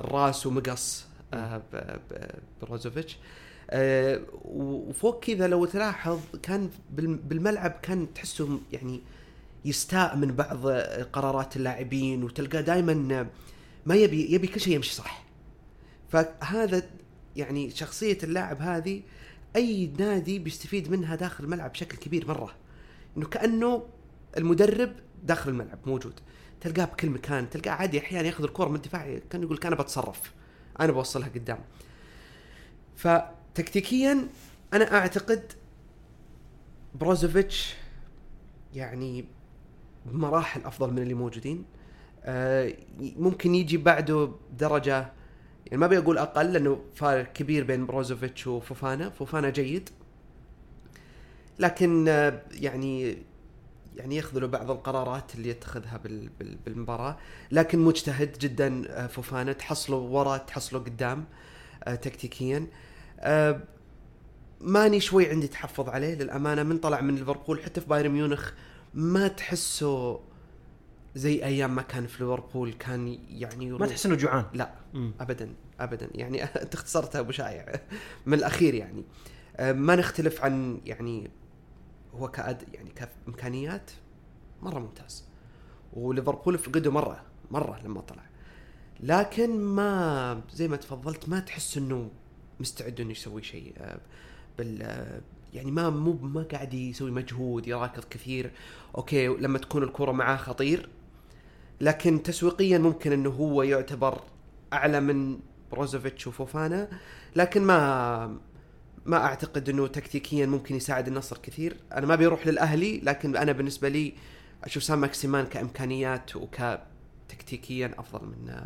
[0.00, 1.62] الراس ومقص آه
[2.62, 3.18] بروزوفيتش.
[3.70, 9.00] آه وفوق كذا لو تلاحظ كان بال- بالملعب كان تحسه يعني
[9.64, 10.66] يستاء من بعض
[11.12, 13.26] قرارات اللاعبين وتلقاه دائما
[13.86, 15.24] ما يبي يبي كل شيء يمشي صح.
[16.08, 16.82] فهذا
[17.36, 19.02] يعني شخصية اللاعب هذه
[19.56, 22.54] أي نادي بيستفيد منها داخل الملعب بشكل كبير مرة.
[23.16, 23.86] إنه كأنه
[24.36, 26.20] المدرب داخل الملعب موجود.
[26.60, 30.32] تلقاه بكل مكان تلقاه عادي أحيانا ياخذ الكره من الدفاع كان يقول أنا بتصرف.
[30.80, 31.58] أنا بوصلها قدام.
[32.96, 34.28] فتكتيكيا
[34.74, 35.52] أنا أعتقد
[36.94, 37.74] بروزوفيتش
[38.74, 39.24] يعني
[40.06, 41.64] بمراحل أفضل من اللي موجودين.
[42.24, 45.12] آه، ممكن يجي بعده درجة
[45.66, 49.10] يعني ما بقول أقل لأنه فارق كبير بين بروزوفيتش وفوفانا.
[49.10, 49.88] فوفانا جيد.
[51.58, 53.16] لكن آه، يعني
[53.96, 57.16] يعني يخذلوا بعض القرارات اللي يتخذها بال- بال- بالمباراة.
[57.50, 59.52] لكن مجتهد جدا آه، فوفانا.
[59.52, 61.24] تحصله ورا تحصله قدام
[62.02, 62.66] تكتيكيا.
[64.60, 66.62] ماني شوي عندي تحفظ عليه للأمانة.
[66.62, 68.52] من طلع من ليفربول حتى في بايرن ميونخ
[68.94, 70.20] ما تحسه
[71.14, 75.12] زي أيام ما كان في ليفربول كان يعني ما يروح- تحس إنه جوعان؟ لا مم.
[75.20, 76.08] ابدا ابدا.
[76.14, 77.72] يعني أنت اختصرتها أبو شايع.
[78.26, 79.04] من الأخير يعني.
[79.56, 81.30] آه، ما نختلف عن يعني
[82.14, 83.90] هو كأد يعني كإمكانيات
[84.62, 85.24] مرة ممتاز.
[85.92, 88.22] وليفربول فقده مرة مرة لما طلع.
[89.00, 92.10] لكن ما زي ما تفضلت ما تحس إنه
[92.60, 93.74] مستعد إنه يسوي شيء.
[93.78, 94.00] آه،
[94.58, 95.20] بال آه،
[95.52, 98.50] يعني ما مو ما قاعد يسوي مجهود يراكض كثير.
[98.96, 100.88] أوكي لما تكون الكرة معاه خطير.
[101.80, 104.20] لكن تسويقيا ممكن إنه هو يعتبر
[104.72, 105.38] أعلى من
[105.72, 106.88] بروزوفيتش وفوفانا.
[107.36, 108.38] لكن ما
[109.06, 111.76] ما أعتقد إنه تكتيكيا ممكن يساعد النصر كثير.
[111.92, 114.14] أنا ما بيروح للأهلي لكن أنا بالنسبة لي
[114.64, 118.62] أشوف سام ماكسيمان كإمكانيات وكتكتيكيا أفضل من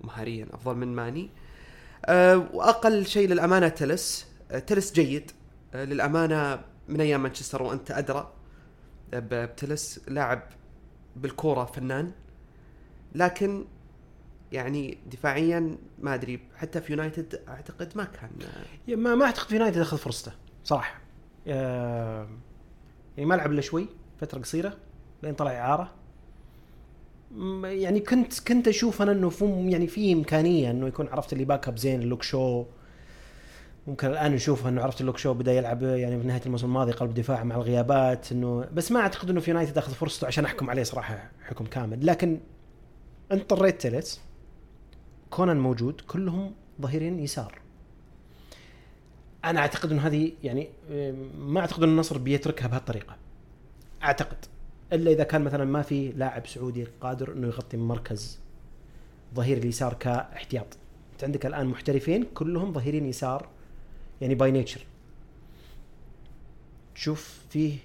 [0.00, 1.30] ومهاريا أفضل من ماني.
[2.04, 4.26] أه وأقل شيء للأمانة تلس.
[4.50, 5.30] أه تلس جيد.
[5.74, 8.32] للأمانة من أيام مانشستر وأنت أدرى
[9.12, 10.42] ب- بتلس لاعب
[11.16, 12.12] بالكورة فنان
[13.14, 13.64] لكن
[14.52, 18.30] يعني دفاعيا ما أدري حتى في يونايتد أعتقد ما كان
[18.88, 20.32] يا ما ما أعتقد في يونايتد أخذ فرصته
[20.64, 21.00] صراحة.
[21.48, 22.28] آه،
[23.16, 23.86] يعني ما لعب إلا شوي
[24.20, 24.76] فترة قصيرة
[25.22, 25.94] لين طلع إعارة.
[27.64, 29.32] يعني كنت كنت أشوف أنا إنه
[29.70, 32.64] يعني في إمكانية إنه يكون عرفت اللي back up زين لوك شو
[33.86, 37.14] ممكن الآن نشوف أنه عرفت لوك شو بدأ يلعب يعني في نهاية الموسم الماضي قلب
[37.14, 40.82] دفاع مع الغيابات إنه بس ما أعتقد إنه في يونايتد أخذ فرصته عشان أحكم عليه
[40.82, 42.06] صراحة حكم كامل.
[42.06, 42.40] لكن
[43.32, 44.20] انت طريت تيلس
[45.30, 47.58] كونان موجود كلهم ظهيرين يسار.
[49.44, 50.68] أنا أعتقد إنه هذه يعني
[51.38, 53.16] ما أعتقد ان النصر بيتركها بهالطريقة.
[54.04, 54.36] أعتقد
[54.92, 58.38] إلا إذا كان مثلا ما في لاعب سعودي قادر إنه يغطي مركز
[59.34, 60.66] ظهير اليسار كاحتياط.
[61.12, 63.53] أنت عندك الآن محترفين كلهم ظهيرين يسار.
[64.20, 64.86] يعني by nature
[66.94, 67.76] تشوف فيه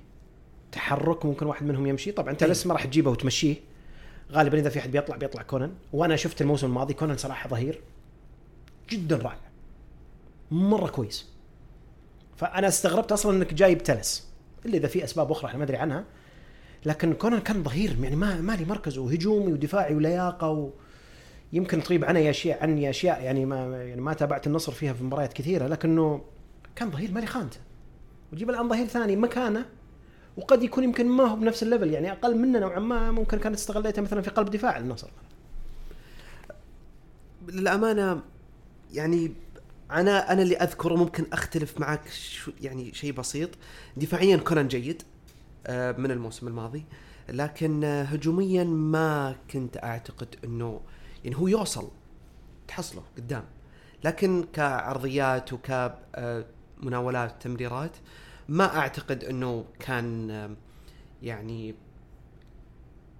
[0.72, 2.12] تحرك ممكن واحد منهم يمشي.
[2.12, 2.44] طبعا أنت.
[2.44, 3.56] لسه ما راح تجيبه وتمشيه.
[4.32, 5.74] غالبا إذا في أحد بيطلع بيطلع كونان.
[5.94, 7.82] وأنا شفت الموسم الماضي كونان صراحة ظهير.
[8.90, 9.40] جدا رائع.
[10.52, 11.30] مرة كويس.
[12.38, 14.28] فأنا استغربت أصلا إنك جايب تلس.
[14.66, 16.06] إلا إذا في أسباب أخرى إحنا ما أدري عنها.
[16.86, 17.96] لكن كونان كان ظهير.
[18.02, 18.98] يعني ما ما لي مركز.
[18.98, 20.70] وهجومي ودفاعي ولياقة و
[21.54, 25.34] يمكن تغيب عني اشياء عني اشياء يعني ما يعني ما تابعت النصر فيها في مباريات
[25.34, 26.22] كثيرة لكنه
[26.76, 27.60] كان ظهير ما لي خانته.
[28.34, 29.66] وجيب الآن ظهير ثاني مكانه
[30.38, 34.02] وقد يكون يمكن ما هو بنفس الليفل يعني أقل منه نوعا ما ممكن كانت استغليته
[34.02, 35.10] مثلا في قلب دفاع النصر.
[37.48, 38.22] للأمانة
[38.94, 39.34] يعني
[39.92, 43.50] أنا أنا اللي أذكره ممكن أختلف معك شو يعني شيء بسيط.
[43.98, 45.04] دفاعيا كونان جيد
[45.68, 46.86] آه، من الموسم الماضي
[47.30, 50.82] لكن هجوميا ما كنت أعتقد إنه
[51.24, 51.88] يعني هو يوصل
[52.68, 53.44] تحصله قدام.
[54.04, 57.92] لكن كعرضيات وكمناولات تمريرات
[58.50, 60.50] ما أعتقد إنه كان آه،
[61.24, 61.76] يعني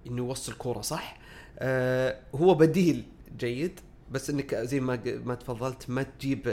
[0.06, 1.18] إنه يوصل كورة صح.
[1.58, 3.04] آه هو بديل
[3.38, 6.46] جيد بس إنك زي ما ما تفضلت ما تجيب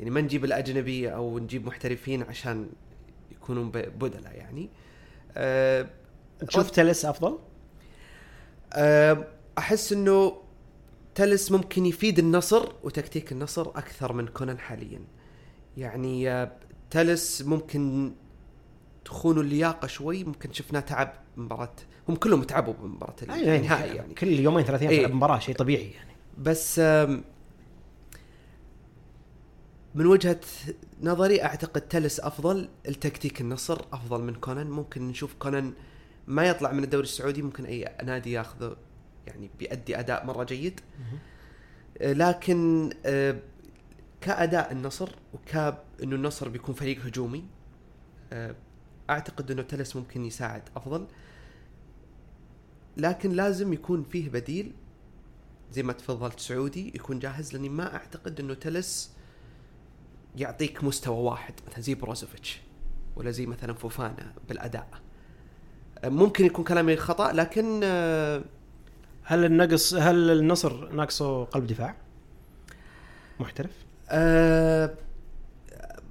[0.00, 2.68] يعني ما نجيب الأجنبي أو نجيب محترفين عشان
[3.32, 4.68] يكونوا ب- بدلاء يعني.
[5.36, 5.86] آه
[6.48, 7.38] تشوف تلس أفضل؟
[8.72, 9.26] آه،
[9.58, 10.36] أحس إنه
[11.14, 15.00] تلس ممكن يفيد النصر وتكتيك النصر أكثر من كونان حاليا.
[15.76, 16.52] يعني آه،
[16.90, 18.12] تلس ممكن
[19.04, 21.72] تخون اللياقة شوي ممكن شفناه تعب مباراة
[22.08, 24.92] هم كلهم تعبوا بمباراة يعني, النهائي يعني كل يومين ثلاث أيام.
[25.00, 26.12] تلعب مباراة شيء طبيعي يعني.
[26.38, 27.24] بس آم،
[29.94, 30.40] من وجهة
[31.02, 34.70] نظري أعتقد تلس أفضل التكتيك النصر أفضل من كونان.
[34.70, 35.72] ممكن نشوف كونان
[36.26, 38.76] ما يطلع من الدوري السعودي ممكن أي نادي ياخذه
[39.26, 40.80] يعني بيأدي أداء مرة جيد.
[41.98, 43.36] آه، لكن آه،
[44.20, 45.54] كأداء النصر وك
[46.02, 47.44] إنه النصر بيكون فريق هجومي
[48.32, 48.54] آه،
[49.10, 51.06] أعتقد إنه تلس ممكن يساعد أفضل.
[52.96, 54.72] لكن لازم يكون فيه بديل
[55.72, 59.10] زي ما تفضلت سعودي يكون جاهز لأني ما أعتقد إنه تلس
[60.36, 62.60] يعطيك مستوى واحد مثلا زي بروزوفيتش
[63.16, 64.88] ولا زي مثلا فوفانا بالأداء.
[66.04, 67.80] ممكن يكون كلامي خطأ لكن
[69.24, 71.96] هل النقص هل النصر ناقصه قلب دفاع؟
[73.40, 73.70] محترف؟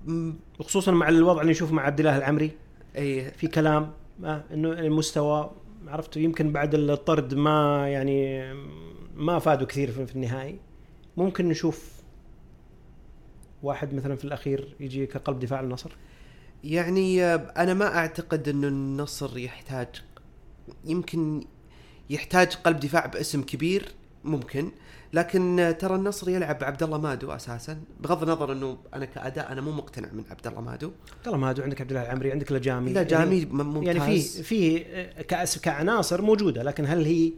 [0.08, 2.52] م- وخصوصا مع الوضع اللي نشوفه مع عبد الله العمري
[2.98, 3.92] أي في كلام
[4.24, 5.52] آه إنه المستوى
[5.88, 8.54] عرفت يمكن بعد الطرد ما يعني
[9.16, 10.60] ما فادوا كثير في النهائي
[11.18, 11.94] ممكن نشوف
[13.64, 15.92] واحد مثلا في الأخير يجي كقلب دفاع النصر
[16.64, 19.88] يعني آه، أنا ما أعتقد إنه النصر يحتاج
[20.86, 21.44] يمكن
[22.14, 23.92] يحتاج قلب دفاع باسم كبير
[24.24, 24.72] ممكن.
[25.14, 29.72] لكن ترى النصر يلعب عبد الله مادو أساسا بغض النظر إنه أنا كأداء أنا مو
[29.72, 30.92] مقتنع من عبد الله مادو.
[31.24, 32.94] ترى ما عندك عبد الله العمري عندك لجامي.
[32.94, 33.88] لا جامي يعني, ممتاز.
[33.88, 34.80] يعني في في
[35.24, 37.32] كأس كعناصر موجودة لكن هل هي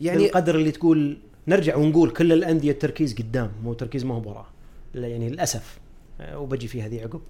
[0.00, 1.18] يعني بالقدر اللي تقول
[1.48, 4.46] نرجع ونقول كل الأندية التركيز قدام مو تركيز ما هو وراه
[4.94, 5.78] لا يعني للأسف
[6.20, 7.20] آه، وبجي في هذه عقب.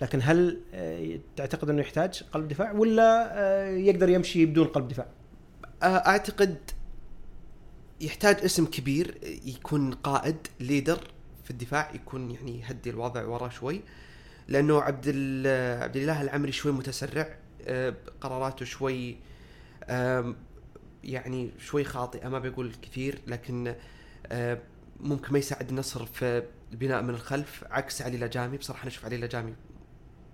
[0.00, 5.06] لكن هل آه، تعتقد إنه يحتاج قلب دفاع ولا آه، يقدر يمشي بدون قلب دفاع؟
[5.82, 6.56] آه، أعتقد
[8.00, 11.00] يحتاج اسم كبير يكون قائد ليدر
[11.44, 13.82] في الدفاع يكون يعني يهدي الوضع ورا شوي.
[14.48, 15.08] لأنه عبد
[15.82, 19.16] عبد الإله العمري شوي متسرع آه، قراراته شوي
[21.04, 23.74] يعني شوي خاطئة ما بقول كثير لكن
[24.26, 24.58] آه،
[25.00, 28.56] ممكن ما يساعد النصر في البناء من الخلف عكس علي لاجامي.
[28.56, 29.54] بصراحة نشوف علي لاجامي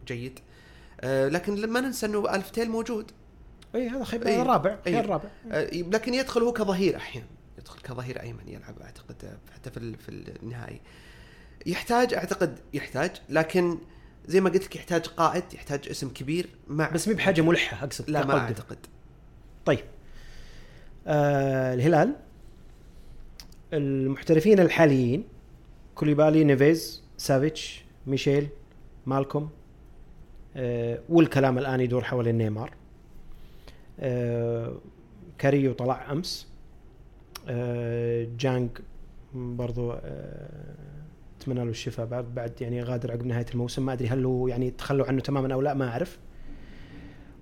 [0.06, 0.38] جيد.
[1.04, 3.10] لكن ما ننسى إنه الفتيل موجود.
[3.74, 4.42] اي هذا خير إي.
[4.42, 4.92] الرابع إي.
[4.92, 7.26] خير الرابع آه، لكن يدخل هو كظهير أحيانا
[7.58, 10.08] يدخل كظهير أيمن يلعب أعتقد آه، حتى في في
[10.42, 10.80] النهائي
[11.66, 13.78] يحتاج أعتقد يحتاج لكن
[14.26, 18.10] زي ما قلت لك يحتاج قائد يحتاج اسم كبير مع بس مي بحاجة ملحة أقصد
[18.10, 18.38] لا ما.
[18.38, 18.78] أعتقد
[19.64, 19.84] طيب
[21.06, 22.16] آه الهلال
[23.72, 25.24] المحترفين الحاليين
[25.94, 28.48] كوليبالي نيفيز سافيتش ميشيل
[29.06, 29.50] مالكوم
[30.56, 32.74] آه والكلام الآن يدور حول نيمار
[35.38, 36.48] كاريو طلع أمس.
[37.48, 38.70] آه جانج
[39.34, 40.74] برضو آه
[41.40, 43.86] أتمنى له الشفاء بعد بعد يعني غادر عقب نهاية الموسم.
[43.86, 46.18] ما أدري هل هو يعني تخلوا عنه تماما أو لا ما أعرف.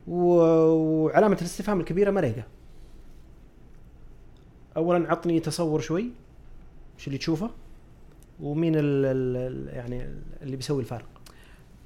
[0.08, 2.44] وعلامة الاستفهام الكبيرة مريقه
[4.76, 6.10] اولا عطني تصور شوي
[6.98, 7.50] شو اللي تشوفه؟
[8.40, 10.08] ومين ال ال يعني
[10.42, 11.08] اللي بيسوي الفارق؟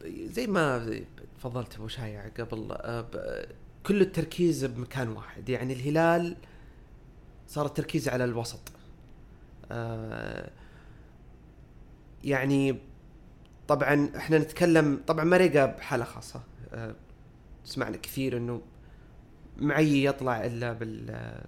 [0.07, 0.91] زي ما
[1.39, 3.07] تفضلت أبو شايع قبل آه،
[3.87, 5.49] كل التركيز بمكان واحد.
[5.49, 6.37] يعني الهلال
[7.49, 8.73] صار التركيز على الوسط.
[9.73, 10.51] آه،
[12.25, 12.79] يعني
[13.69, 16.43] طبعا إحنا نتكلم طبعا ماريغا بحالة خاصة.
[16.73, 16.95] آه،
[17.65, 18.63] سمعنا كثير إنه
[19.59, 21.45] ما يطلع إلا بال آه،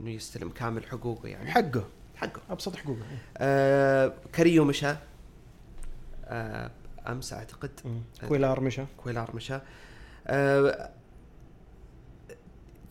[0.00, 1.50] إنه يستلم كامل حقوقه يعني.
[1.50, 1.84] حقه.
[2.16, 2.40] حقه.
[2.50, 3.02] أبسط حقوقه.
[3.38, 4.94] آه كاريو مشى
[6.24, 6.70] آه
[7.08, 7.70] أمس أعتقد.
[8.28, 9.58] كويلار مشى كويلار مشى
[10.26, 10.90] آه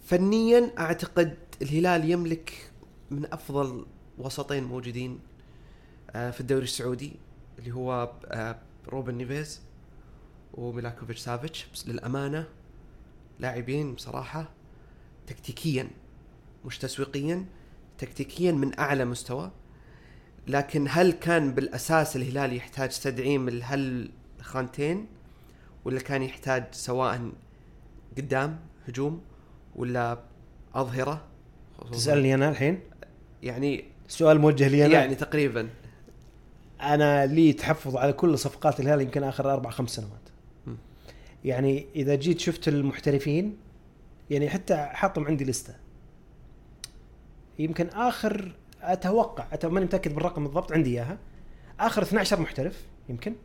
[0.10, 2.72] فنيا أعتقد الهلال يملك
[3.12, 3.86] من أفضل
[4.18, 5.20] وسطين موجودين
[6.12, 7.12] آه في الدوري السعودي
[7.60, 9.62] اللي هو آه روبن نيفيز
[10.54, 11.68] وميلينكوفيتش سافيتش.
[11.74, 12.48] بس للأمانة
[13.40, 14.50] لاعبين بصراحة
[15.28, 15.88] تكتيكيا
[16.66, 17.46] مش تسويقيا
[17.98, 19.52] تكتيكيا من أعلى مستوى.
[20.48, 25.08] لكن هل كان بالأساس الهلال يحتاج تدعيم لهالخانتين
[25.86, 27.32] ولا كان يحتاج سواء
[28.18, 29.29] قدام هجوم؟
[29.80, 30.20] ولا
[30.76, 31.22] أظهره؟
[31.82, 32.80] خصوصاً- تسألني أنا الحين؟
[33.44, 35.70] يعني السؤال موجه لي أنا؟ يعني تقريبا.
[36.82, 40.30] أنا لي تحفظ على كل صفقات الهلال يمكن آخر أربع خمس سنوات.
[40.68, 40.76] م.
[41.46, 43.58] يعني إذا جيت شفت المحترفين
[44.30, 45.76] يعني حتى حاطهم عندي لستة.
[47.60, 48.52] يمكن آخر
[48.82, 51.18] أتوقع ماني متأكد بالرقم بالضبط عندي إياها.
[51.80, 53.36] آخر 12 محترف يمكن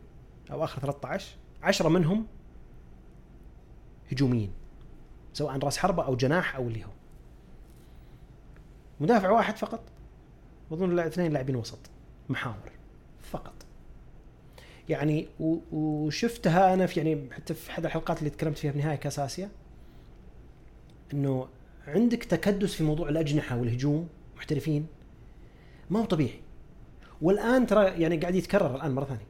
[0.51, 2.25] أو آخر 13 10 منهم
[4.11, 4.51] هجوميين.
[5.35, 6.89] سواء راس حربة أو جناح أو اللي هو.
[8.99, 9.81] مدافع واحد فقط.
[10.69, 11.79] وأظن لا- اثنين لاعبين وسط.
[12.29, 12.71] محاور.
[13.21, 13.53] فقط.
[14.89, 15.27] يعني
[15.71, 19.49] وشفتها أنا في يعني حتى في أحد الحلقات اللي تكلمت فيها بنهاية كاس آسيا.
[21.13, 21.47] إنه
[21.87, 24.07] عندك تكدس في موضوع الأجنحة والهجوم
[24.37, 24.87] محترفين.
[25.89, 26.39] ما هو طبيعي.
[27.21, 29.27] والآن ترى يعني قاعد يتكرر الآن مرة ثانية.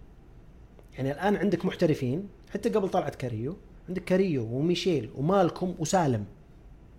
[0.93, 2.29] يعني الآن عندك محترفين.
[2.53, 3.57] حتى قبل طلعت كاريو.
[3.89, 6.25] عندك كاريو وميشيل ومالكم وسالم.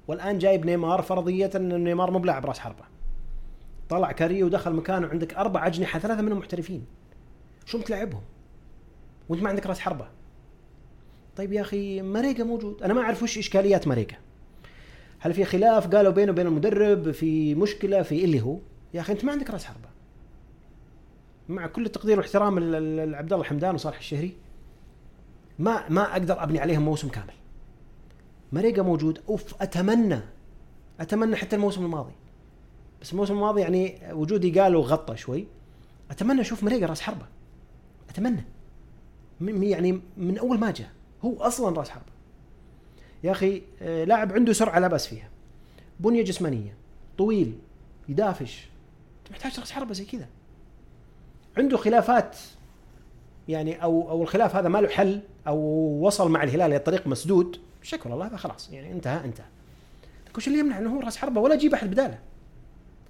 [0.09, 2.84] والآن جايب نيمار فرضية إن نيمار مو بلاعب راس حربة.
[3.89, 6.84] طلع كاريو ودخل مكانه عندك أربع أجنحة ثلاثة منهم محترفين.
[7.64, 8.22] شو بتلعبهم؟
[9.28, 10.09] وأنت ما عندك راس حربة.
[11.37, 12.82] طيب يا أخي ماريغا موجود.
[12.82, 14.16] أنا ما أعرف وش إشكاليات ماريغا
[15.18, 18.59] هل في خلاف؟ قالوا بينه وبين المدرب في مشكلة في اللي هو.
[18.95, 19.89] يا أخي أنت ما عندك راس حربة.
[21.49, 24.37] مع كل التقدير والاحترام لعبد الله الحمدان وصالح الشهري
[25.59, 27.34] ما ما أقدر أبني عليهم موسم كامل.
[28.52, 29.22] مريقة موجود.
[29.28, 30.20] أوف أتمنى
[31.00, 32.12] أتمنى حتى الموسم الماضي.
[33.02, 35.46] بس الموسم الماضي يعني وجودي قال وغطى شوي.
[36.11, 37.26] أتمنى أشوف مريقة راس حربة.
[38.11, 38.44] أتمنى.
[39.40, 40.90] يعني من أول ما جاء.
[41.24, 42.12] هو أصلا راس حربة.
[43.24, 45.28] يا أخي آه، لاعب عنده سرعة لا بأس فيها.
[46.00, 46.76] بنية جسمانية.
[47.18, 47.59] طويل.
[48.09, 48.68] يدافش.
[49.22, 50.28] أنت محتاج راس حربة زي كذا.
[51.59, 52.36] عنده خلافات
[53.49, 55.59] يعني أو أو الخلاف هذا ما له حل أو
[56.01, 59.47] وصل مع الهلال إلى طريق مسدود شكرا الله خلاص يعني انتهى انتهى.
[60.26, 62.18] لكن وش اللي يمنع إنه هو راس حربة ولا جيب أحد بداله.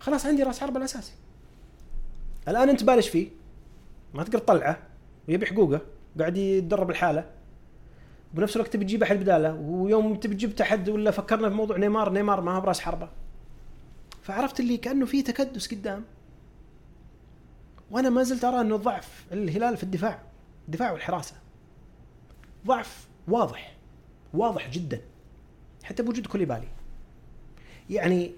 [0.01, 1.13] خلاص عندي راس حربة الأساسي.
[2.49, 3.29] الآن أنت بالش فيه
[4.15, 4.79] ما تقدر تطلعه
[5.29, 5.81] ويبي حقوقه
[6.19, 7.25] قاعد يتدرب الحالة.
[8.35, 12.13] بنفس الوقت تبي تجيب أحد بداله ويوم تبي تجيب احد ولا فكرنا في موضوع نيمار
[12.13, 13.09] نيمار ما هو براس حربة.
[14.23, 16.05] فعرفت اللي كأنه في تكدس قدام.
[17.91, 20.23] وأنا ما زلت أرى انه ضعف الهلال في الدفاع
[20.67, 21.35] الدفاع والحراسة.
[22.67, 23.77] ضعف واضح
[24.35, 25.01] واضح جدا.
[25.85, 26.69] حتى بوجود كوليبالي.
[27.91, 28.33] يعني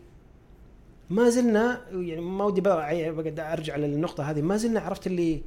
[1.10, 4.42] ما زلنا يعني ما ودي بقعد أرجع للنقطة هذه.
[4.42, 5.42] ما زلنا عرفت اللي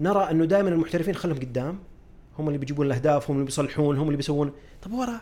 [0.00, 1.78] نرى أنه دائما المحترفين خلهم قدام.
[2.38, 4.52] هم اللي بيجيبون الأهداف هم اللي بيصلحون هم اللي بيسوون.
[4.82, 5.20] طب ورا؟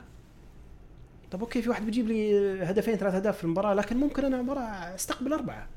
[1.30, 4.94] طب أوكي في واحد بيجيب لي هدفين ثلاث أهداف في المباراة لكن ممكن أنا المباراه
[4.94, 5.68] أستقبل أربعة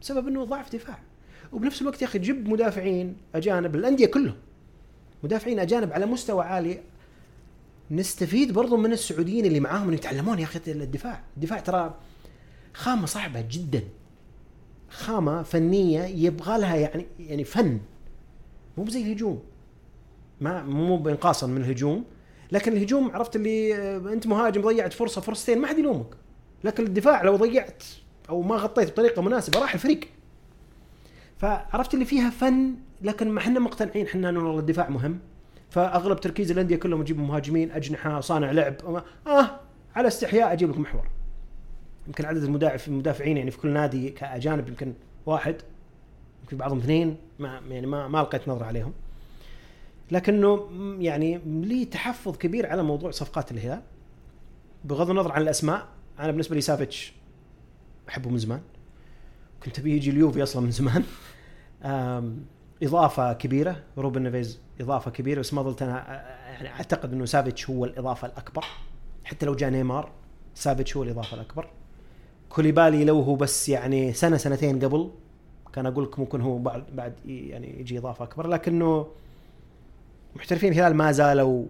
[0.00, 0.98] بسبب أنه ضعف دفاع.
[1.52, 4.36] وبنفس الوقت يا أخي جيب مدافعين أجانب الأندية كلهم
[5.22, 6.80] مدافعين أجانب على مستوى عالي.
[7.90, 11.22] نستفيد برضو من السعوديين اللي معاهم يتعلمون يا أخي الدفاع.
[11.36, 11.94] الدفاع ترى
[12.74, 13.82] خامة صعبة جدا.
[14.90, 17.80] خامة فنية يبغى لها يعني يعني فن.
[18.78, 19.42] مو زي الهجوم.
[20.40, 22.04] ما مو بانقاصا من الهجوم.
[22.52, 26.06] لكن الهجوم عرفت اللي آه، أنت مهاجم ضيعت فرصة فرصتين ما حد يلومك.
[26.64, 27.82] لكن الدفاع لو ضيعت
[28.28, 30.00] أو ما غطيت بطريقة مناسبة راح الفريق.
[31.42, 35.18] فعرفت اللي فيها فن لكن ما إحنا مقتنعين إحنا إنه والله الدفاع مهم.
[35.70, 38.74] فأغلب تركيز الأندية كلهم يجيب مهاجمين أجنحة صانع لعب.
[39.26, 39.60] آه
[39.94, 41.08] على استحياء أجيب لك محور.
[42.06, 42.42] يمكن عدد
[42.88, 44.92] المدافعين يعني في كل نادي كأجانب يمكن
[45.26, 45.56] واحد
[46.42, 48.92] يمكن بعضهم اثنين ما يعني ما ما لقيت نظرة عليهم.
[50.10, 50.68] لكنه
[51.00, 53.82] يعني لي تحفظ كبير على موضوع صفقات الهلال.
[54.84, 55.86] بغض النظر عن الأسماء
[56.18, 57.12] أنا بالنسبة لي سافيتش
[58.08, 58.60] أحبه من زمان.
[59.64, 61.04] كنت ابي يجي اليوفي أصلا من زمان.
[62.82, 66.22] إضافة كبيرة روبن نيفيز إضافة كبيرة بس ما زلت أنا
[66.52, 68.64] يعني أعتقد إنه سافيتش هو الإضافة الأكبر.
[69.24, 70.10] حتى لو جاء نيمار
[70.54, 71.66] سافيتش هو الإضافة الأكبر.
[72.48, 75.10] كوليبالي لو هو بس يعني سنة سنتين قبل
[75.72, 78.46] كان أقول لك ممكن هو بعد بعد يعني يجي إضافة أكبر.
[78.46, 79.06] لكنه
[80.36, 81.64] محترفين الهلال ما زالوا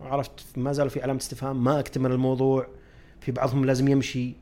[0.00, 2.66] عرفت ما زالوا في علامة استفهام ما أكتمل الموضوع
[3.20, 4.34] في بعضهم لازم يمشي.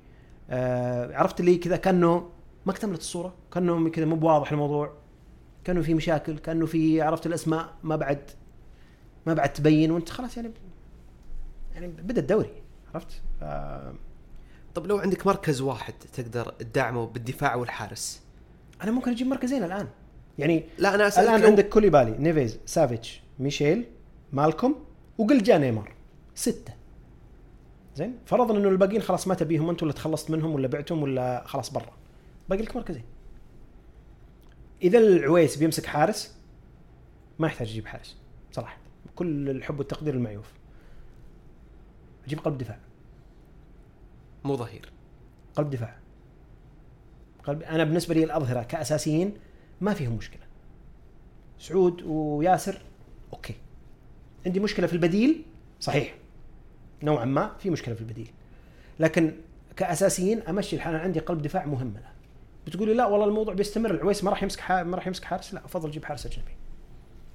[0.51, 2.29] آه عرفت اللي كذا كأنه
[2.67, 5.02] ما اكتملت الصورة كأنه كذا مو بواضح الموضوع.
[5.65, 8.31] كانه في مشاكل كانه في عرفت الأسماء ما بعد
[9.27, 10.51] ما بعد تبين وانت خلاص يعني
[11.75, 12.51] يعني بدا الدوري
[12.95, 13.95] عرفت؟ آه
[14.75, 18.23] طب لو عندك مركز واحد تقدر تدعمه بالدفاع والحارس؟
[18.83, 19.89] أنا ممكن أجيب مركزين الآن.
[20.39, 23.85] يعني لا أنا أسألك الآن عندك كوليبالي نيفيز سافيتش ميشيل
[24.33, 24.85] مالكوم
[25.19, 25.93] وقل جاء نيمار.
[26.35, 26.73] ستة.
[27.97, 31.73] زين؟ فرضا إنه الباقيين خلاص ما تبيهم انت ولا تخلصت منهم ولا بعتهم ولا خلاص
[31.73, 31.93] برا.
[32.49, 33.05] باقي لك مركزين.
[34.83, 36.37] إذا العويس بيمسك حارس
[37.39, 38.17] ما يحتاج يجيب حارس
[38.53, 38.77] صراحة.
[39.17, 40.53] كل الحب والتقدير المعيوف
[42.27, 42.79] أجيب قلب دفاع.
[44.45, 44.93] مو ظهير.
[45.57, 45.99] قلب دفاع.
[47.45, 49.35] قلب أنا بالنسبة لي الأظهرة كأساسيين
[49.81, 50.43] ما فيهم مشكلة.
[51.59, 52.83] سعود وياسر
[53.33, 53.55] أوكي.
[54.47, 55.45] عندي مشكلة في البديل؟
[55.81, 56.15] صحيح.
[57.03, 58.31] نوعا ما في مشكلة في البديل.
[59.01, 59.33] لكن
[59.77, 61.95] كأساسيين أمشي الحال عندي قلب دفاع مهم
[62.67, 65.55] له بتقول لي لا والله الموضوع بيستمر العويس ما راح يمسك ما راح يمسك حارس
[65.55, 66.53] لا افضل جيب حارس أجنبي.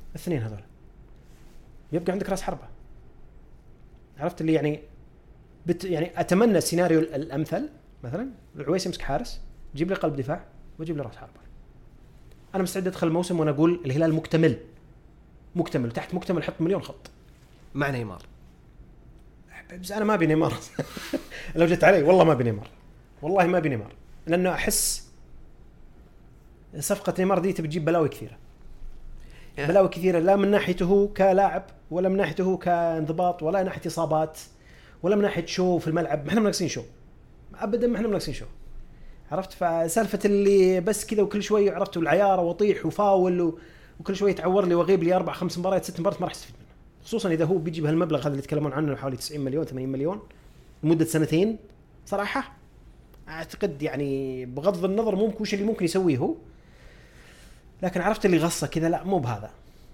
[0.09, 0.61] الاثنين هذول.
[1.91, 2.67] يبقى عندك راس حربة.
[4.17, 4.79] عرفت اللي يعني
[5.65, 7.69] بت يعني أتمنى السيناريو الأمثل
[8.03, 9.41] مثلا العويس يمسك حارس
[9.75, 10.45] جيب لي قلب دفاع
[10.79, 11.39] وجيب لي راس حربة.
[12.55, 14.57] أنا مستعد أدخل الموسم وأنا أقول الهلال مكتمل.
[15.55, 17.11] مكتمل تحت مكتمل حط مليون خط.
[17.75, 18.25] مع نيمار.
[19.81, 20.53] بس أنا ما أبي نيمار.
[21.55, 22.67] لو جت علي والله ما أبي نيمار.
[23.21, 23.93] والله ما أبي نيمار.
[24.27, 25.06] لأنه أحس
[26.79, 28.37] صفقة نيمار دي تبي تجيب بلاوي كثيرة.
[29.57, 33.81] يعني بلاوي كثيرة لا من ناحيته هو كلاعب ولا من ناحيته هو كانضباط ولا ناحية
[33.87, 34.39] إصابات
[35.03, 36.23] ولا من ناحية show في الملعب.
[36.23, 36.81] ما إحنا بناقصين show.
[37.55, 38.45] ابدا ما إحنا بناقصين show.
[39.31, 43.53] عرفت؟ فسالفة اللي بس كذا وكل شوي عرفت العياره واطيح وفاول
[43.99, 46.67] وكل شوي يتعور لي واغيب لي أربع خمس مباريات ست مباريات ما راح أستفيد منه.
[47.03, 50.19] خصوصا إذا هو بيجي بهالمبلغ هذا اللي يتكلمون عنه حوالي 90 مليون 80 مليون
[50.83, 51.57] لمدة سنتين
[52.05, 52.53] صراحة
[53.29, 56.35] أعتقد يعني بغض النظر ممكن وش اللي ممكن يسويه هو.
[57.81, 59.51] لكن عرفت اللي غصة كذا؟ لا مو بهذا.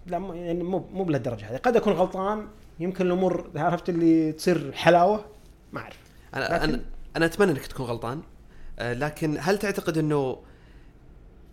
[0.08, 1.58] لا يعني مو مو بهالدرجة هذه.
[1.58, 2.48] قد أكون غلطان
[2.80, 5.26] يمكن الأمور عرفت اللي تصير حلاوة؟
[5.74, 5.98] ما أعرف.
[6.36, 6.80] أنا أنا
[7.18, 8.22] أنا أتمنى إنك تكون غلطان.
[8.80, 10.38] آه، لكن هل تعتقد إنه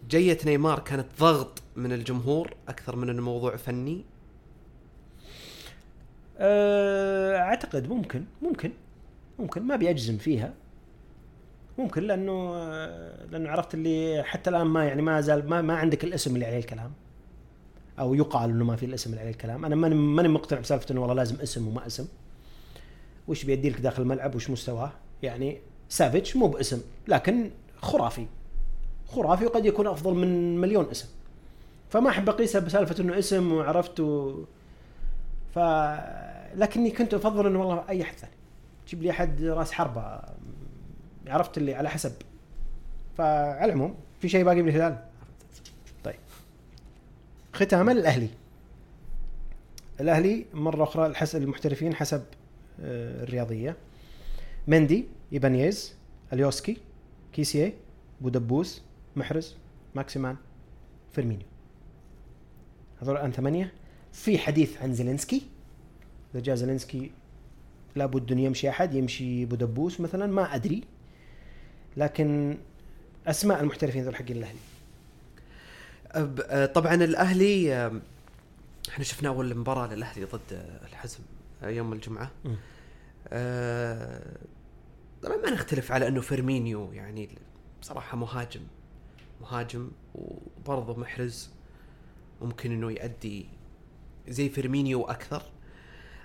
[0.09, 4.05] جية نيمار كانت ضغط من الجمهور أكثر من إنه موضوع فني؟
[6.39, 8.73] آه، أعتقد ممكن ممكن
[9.39, 9.63] ممكن.
[9.63, 10.53] ما بيجزم فيها.
[11.81, 12.55] ممكن لأنه
[13.31, 16.59] لأنه عرفت اللي حتى الآن ما يعني ما زال ما, ما عندك الاسم اللي عليه
[16.59, 16.93] الكلام.
[17.99, 19.65] أو يقال إنه ما في الاسم اللي عليه الكلام.
[19.65, 22.09] أنا ماني ماني مقتنع بسالفة إنه والله لازم اسم وما اسم.
[23.29, 25.59] وش بيدي لك داخل الملعب؟ وش مستواه؟ يعني
[25.89, 28.27] سافيتش مو باسم لكن خرافي.
[29.09, 31.09] خرافي وقد يكون أفضل من مليون اسم.
[31.89, 34.45] فما أحب اقيسها بسالفة إنه اسم وعرفت و...
[35.55, 35.59] ف
[36.57, 38.33] لكني كنت أفضل إنه والله أي أحد ثاني.
[38.89, 40.21] جيب لي أحد راس حربة.
[41.31, 42.13] عرفت اللي على حسب.
[43.19, 45.05] فعلى العموم في شيء باقي من الهلال؟
[46.05, 46.19] طيب.
[47.53, 48.29] ختاما الأهلي.
[50.01, 52.25] الأهلي مرة أخرى الحس المحترفين حسب
[52.81, 53.77] آه، الرياضية.
[54.69, 55.95] مندي ايبانيز
[56.33, 56.77] أليوسكي
[57.33, 57.75] كيسيه
[58.21, 58.83] بودبوس
[59.17, 59.57] محرز
[59.95, 60.37] ماكسيمان
[61.13, 61.47] فيرمينيو.
[63.03, 63.73] هذول الآن ثمانية.
[64.13, 65.43] في حديث عن زيلينسكي.
[66.35, 67.11] إذا جاء زيلينسكي
[67.97, 70.85] لابد انه يمشي أحد يمشي بودبوس مثلا ما أدري.
[71.97, 72.59] لكن
[73.27, 74.59] أسماء المحترفين ذول حقين الأهلي.
[76.15, 77.87] آه، طبعا الأهلي
[78.89, 81.19] إحنا شفنا أول مباراة للأهلي ضد آه، الحزم
[81.63, 82.31] آه، يوم الجمعة.
[83.29, 84.37] آه،
[85.23, 87.29] طبعا ما نختلف على إنه فيرمينيو يعني
[87.83, 88.61] بصراحة مهاجم
[89.41, 91.51] مهاجم وبرضه محرز
[92.43, 93.47] ممكن إنه يؤدي
[94.29, 95.43] زي فيرمينيو وأكثر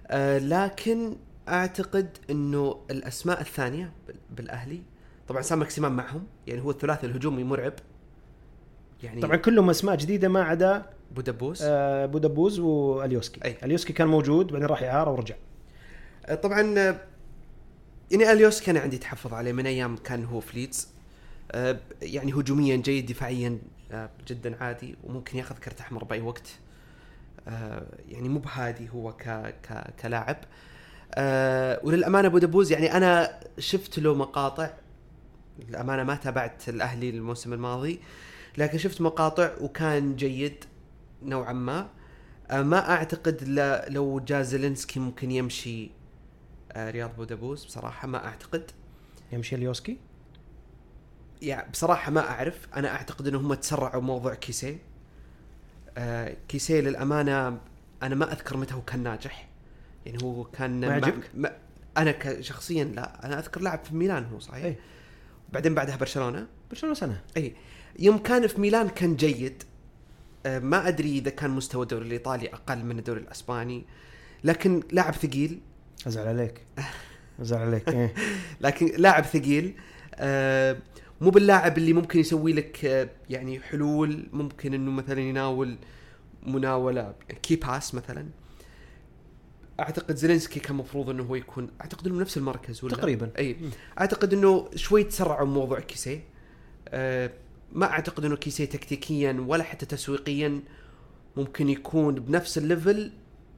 [0.08, 1.16] آه، لكن
[1.48, 4.82] أعتقد إنه الأسماء الثانية بال- بالأهلي
[5.28, 7.74] طبعا سان ماكسيمان معهم يعني هو الثلاثي الهجومي مرعب.
[9.04, 13.46] يعني طبعا كلهم أسماء جديدة ما عدا بودبوس آه، بودبوز وأليوسكي.
[13.46, 13.58] أي.
[13.64, 15.36] أليوسكي كان موجود بعدين راح إعارة ورجع.
[16.26, 16.96] آه، طبعا آه،
[18.12, 20.88] يعني أليوسكي كان عندي تحفظ عليه من أيام كان هو في ليدز
[21.52, 23.60] آه، يعني هجوميا جيد دفاعيا
[23.92, 26.50] آه، جدا عادي وممكن ياخذ كرت أحمر بأي وقت.
[27.48, 29.24] آه، يعني مو بهادي هو ك
[29.70, 30.38] ك كلاعب.
[31.16, 34.70] آه، وللأمانة بودبوز يعني أنا شفت له مقاطع
[35.60, 38.00] للأمانة ما تابعت الأهلي الموسم الماضي
[38.58, 40.66] لكن شفت مقاطع وكان جيد
[41.24, 41.90] نوعا ما.
[42.52, 43.44] آه، ما أعتقد
[43.90, 45.92] لو جاء زيلينسكي ممكن يمشي
[46.72, 48.72] آه، رياض بودابوس بصراحة ما أعتقد.
[49.32, 49.98] يمشي اليوسكي
[51.42, 52.68] يعني بصراحة ما أعرف.
[52.76, 54.78] أنا أعتقد إنهم تسرعوا موضوع كيسيه
[55.98, 57.58] آه، كيسيه للأمانة
[58.04, 59.48] أنا ما أذكر متى هو كان ناجح.
[60.06, 61.58] يعني هو كان ما؟ ما
[61.98, 63.26] أنا شخصيا لا.
[63.26, 64.76] أنا أذكر لعب في ميلان هو صحيح؟ أي.
[65.54, 66.48] بعدين بعدها برشلونة.
[66.70, 67.22] برشلونة سنة.
[67.38, 67.56] إي.
[68.00, 69.64] يوم كان في ميلان كان جيد.
[70.46, 73.86] آه، ما أدري إذا كان مستوى الدوري الإيطالي أقل من الدوري الأسباني.
[74.44, 75.60] لكن لاعب ثقيل.
[76.08, 76.62] أزعل عليك.
[77.42, 78.14] أزعل عليك إيه.
[78.62, 79.76] لكن لاعب ثقيل.
[80.16, 80.78] آه،
[81.22, 84.28] مو باللاعب اللي ممكن يسوي لك آه، يعني حلول.
[84.34, 85.78] ممكن إنه مثلا يناول
[86.44, 87.14] مناولة
[87.44, 88.26] key pass مثلا.
[89.80, 93.32] أعتقد زيلينسكي كان مفروض إنه هو يكون أعتقد إنه نفس المركز ولا تقريبا.
[93.38, 93.58] إي.
[94.00, 96.24] أعتقد إنه شوي تسرعوا موضوع كيسيه
[96.90, 97.32] أه
[97.72, 100.60] ما أعتقد إنه كيسيه تكتيكيا ولا حتى تسويقيا
[101.38, 103.12] ممكن يكون بنفس ال level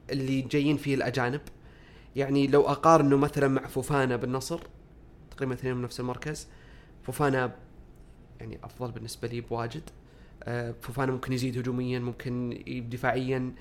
[0.10, 1.42] اللي جايين فيه الأجانب.
[2.16, 4.60] يعني لو أقارنه مثلا مع فوفانا بالنصر
[5.32, 6.48] تقريبا اثنين من نفس المركز.
[7.04, 7.56] فوفانا
[8.40, 9.84] يعني أفضل بالنسبة لي بواجد.
[10.44, 13.54] أه فوفانا ممكن يزيد هجوميا ممكن دفاعيا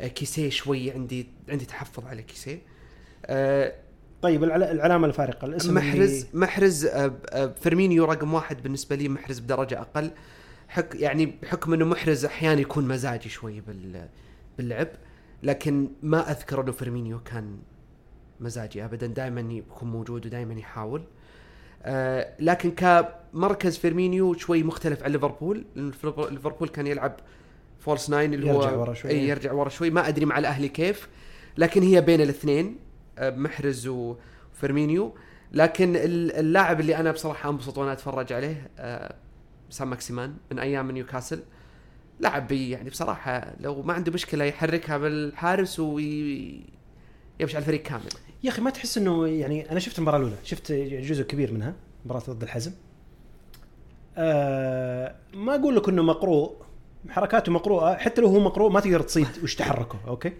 [0.00, 2.58] كيسيه شوي عندي عندي تحفظ على كيسيه.
[3.26, 3.72] أه
[4.22, 9.08] طيب العل- العلامة الفارقة الاسم محرز اللي محرز آه، آه، فيرمينيو رقم واحد بالنسبة لي
[9.08, 10.10] محرز بدرجة أقل.
[10.68, 14.08] حك يعني بحكم إنه محرز أحيانا يكون مزاجي شوي بال
[14.58, 14.88] باللعب
[15.42, 17.58] لكن ما أذكر إنه فيرمينيو كان
[18.40, 19.06] مزاجي ابدا.
[19.06, 21.02] دائما يكون موجود ودائما يحاول.
[21.82, 25.64] آه لكن كمركز فيرمينيو شوي مختلف عن ليفربول.
[25.76, 27.16] ليفربول كان يلعب
[27.84, 29.10] false nine اللي هو يرجع ورا شوي.
[29.10, 29.90] اي يرجع ورا شوي.
[29.90, 31.08] ما أدري مع الأهلي كيف
[31.58, 32.76] لكن هي بين الاثنين
[33.18, 35.14] آه، محرز وفيرمينيو.
[35.52, 39.14] لكن ال- اللاعب اللي أنا بصراحة أنبسط وأنا أتفرج عليه آه،
[39.70, 41.40] سان ماكسيمان من أيام نيوكاسل.
[42.20, 46.62] لاعب يعني بصراحة لو ما عنده مشكلة يحركها بالحارس ويمشي
[47.40, 48.02] على الفريق كامل.
[48.44, 51.74] يا أخي ما تحس إنه يعني أنا شفت المباراة الأولى شفت جزء كبير منها
[52.04, 52.72] مباراة ضد الحزم.
[54.16, 56.56] آه ما أقول لك إنه مقروء
[57.10, 60.32] حركاته مقروءة حتى لو هو مقروء ما تقدر تصيد وش تحركه أوكي؟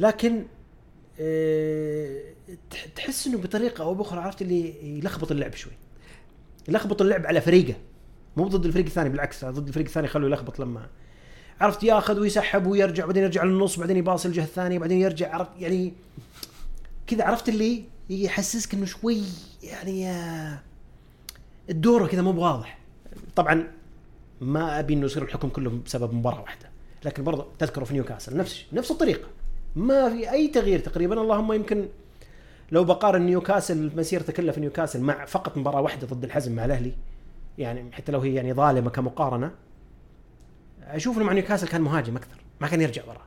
[0.00, 0.44] لكن
[2.70, 5.72] تح- تحس إنه بطريقة أو بأخرى عرفت اللي يلخبط اللعب شوي.
[6.68, 7.74] يلخبط اللعب على فريقه.
[8.36, 10.86] مو ضد الفريق الثاني بالعكس ضد الفريق الثاني خلوه يلخبط لما
[11.60, 15.92] عرفت ياخذ ويسحب ويرجع بعدين يرجع للنص بعدين يباصي الجهة الثانية بعدين يرجع عرفت؟ يعني
[17.06, 19.22] كذا عرفت اللي يحسسك إنه شوي
[19.62, 20.58] يعني آه،
[21.70, 22.78] الدور كذا مو بواضح.
[23.36, 23.68] طبعا
[24.40, 26.70] ما أبي إنه يصير الحكم كله بسبب مباراة واحدة.
[27.04, 29.28] لكن برضه تذكروا في نيوكاسل نفس نفس الطريقة.
[29.76, 31.20] ما في أي تغيير تقريبا.
[31.20, 31.88] اللهم يمكن
[32.72, 36.92] لو بقارن نيوكاسل مسيرته كلها في نيوكاسل مع فقط مباراة واحدة ضد الحزم مع الأهلي
[37.58, 39.50] يعني حتى لو هي يعني ظالمة كمقارنة
[40.82, 42.36] أشوف إنه مع نيوكاسل كان مهاجم أكثر.
[42.60, 43.22] ما كان يرجع ورا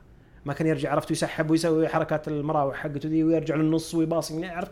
[0.45, 4.71] ما كان يرجع عرفت يسحب ويسوي حركات المراوح حقته ذي ويرجع للنص ويباصي من عرفت؟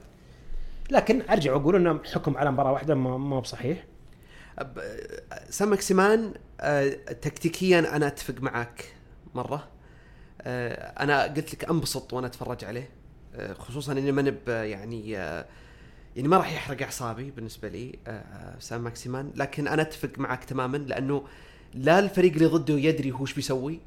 [0.92, 3.86] لكن أرجع وأقول إنه حكم على مباراة واحدة ما هو بصحيح.
[5.49, 6.89] سان ماكسيمان آه،
[7.22, 8.93] تكتيكيا أنا أتفق معك
[9.36, 9.68] مرة.
[10.41, 12.89] آه، أنا قلت لك أنبسط وأنا أتفرج عليه.
[13.36, 15.12] آه، خصوصا إني ما نب يعني
[16.16, 17.99] يعني ما راح يحرق أعصابي بالنسبة لي
[18.60, 21.24] سان ماكسيمان لكن أنا أتفق معك تماما لأنه
[21.74, 23.80] لا الفريق اللي ضده يدري هو إيش بيسوي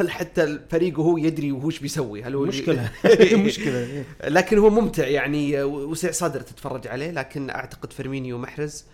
[0.00, 2.22] ولا حتى الفريق وهو يدري وهو إيش بيسوي.
[2.22, 2.90] هل هو مشكلة.
[3.46, 7.10] مشكلة لكن هو ممتع يعني وسع صدر تتفرج عليه.
[7.10, 8.84] لكن أعتقد فيرمينيو ومحرز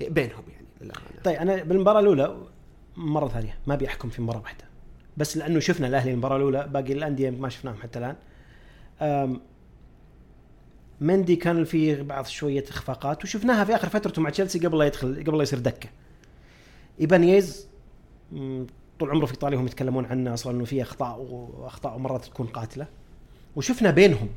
[0.00, 1.20] بينهم يعني للأمانة.
[1.24, 2.36] طيب أنا بالمباراة الأولى
[2.96, 4.64] مرة ثانية ما أبي أحكم في مباراة واحدة
[5.16, 9.40] بس لأنه شفنا الأهلي المباراة الأولى باقي الأندية ما شفناهم حتى الآن.
[11.00, 15.24] مندي كان في بعض شوية إخفاقات وشفناها في آخر فترته مع تشيلسي قبل لا يدخل
[15.26, 15.88] قبل لا يصير دكة.
[17.00, 17.66] إيبانييز
[18.32, 18.66] مم،
[18.98, 22.86] طول عمره في إيطاليا هم يتكلمون عنه أصلا إنه في أخطاء وأخطاء مرات تكون قاتلة.
[23.56, 24.28] وشفنا بينهم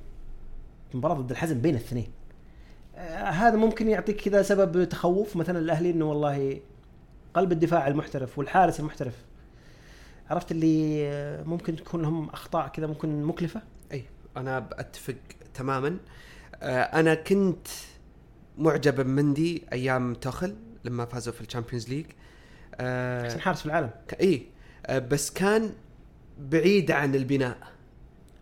[0.93, 2.07] مباراة ضد الحزم بين الاثنين.
[3.07, 5.35] هذا ممكن يعطيك كذا سبب تخوف.
[5.35, 6.61] مثلا الأهلي إنه والله
[7.33, 9.13] قلب الدفاع المحترف والحارس المحترف.
[10.29, 14.05] عرفت اللي آه، ممكن تكون لهم أخطاء كذا ممكن مكلفة؟ أي
[14.37, 15.15] أنا اتفق
[15.53, 15.97] تماما.
[16.55, 17.67] آه، أنا كنت
[18.57, 22.05] معجب بمندي أيام توخل لما فازوا في ال Champions League.
[22.75, 23.89] آه، أحسن حارس في العالم.
[24.21, 24.47] إي
[24.85, 25.73] آه، بس كان
[26.39, 27.57] بعيد عن البناء.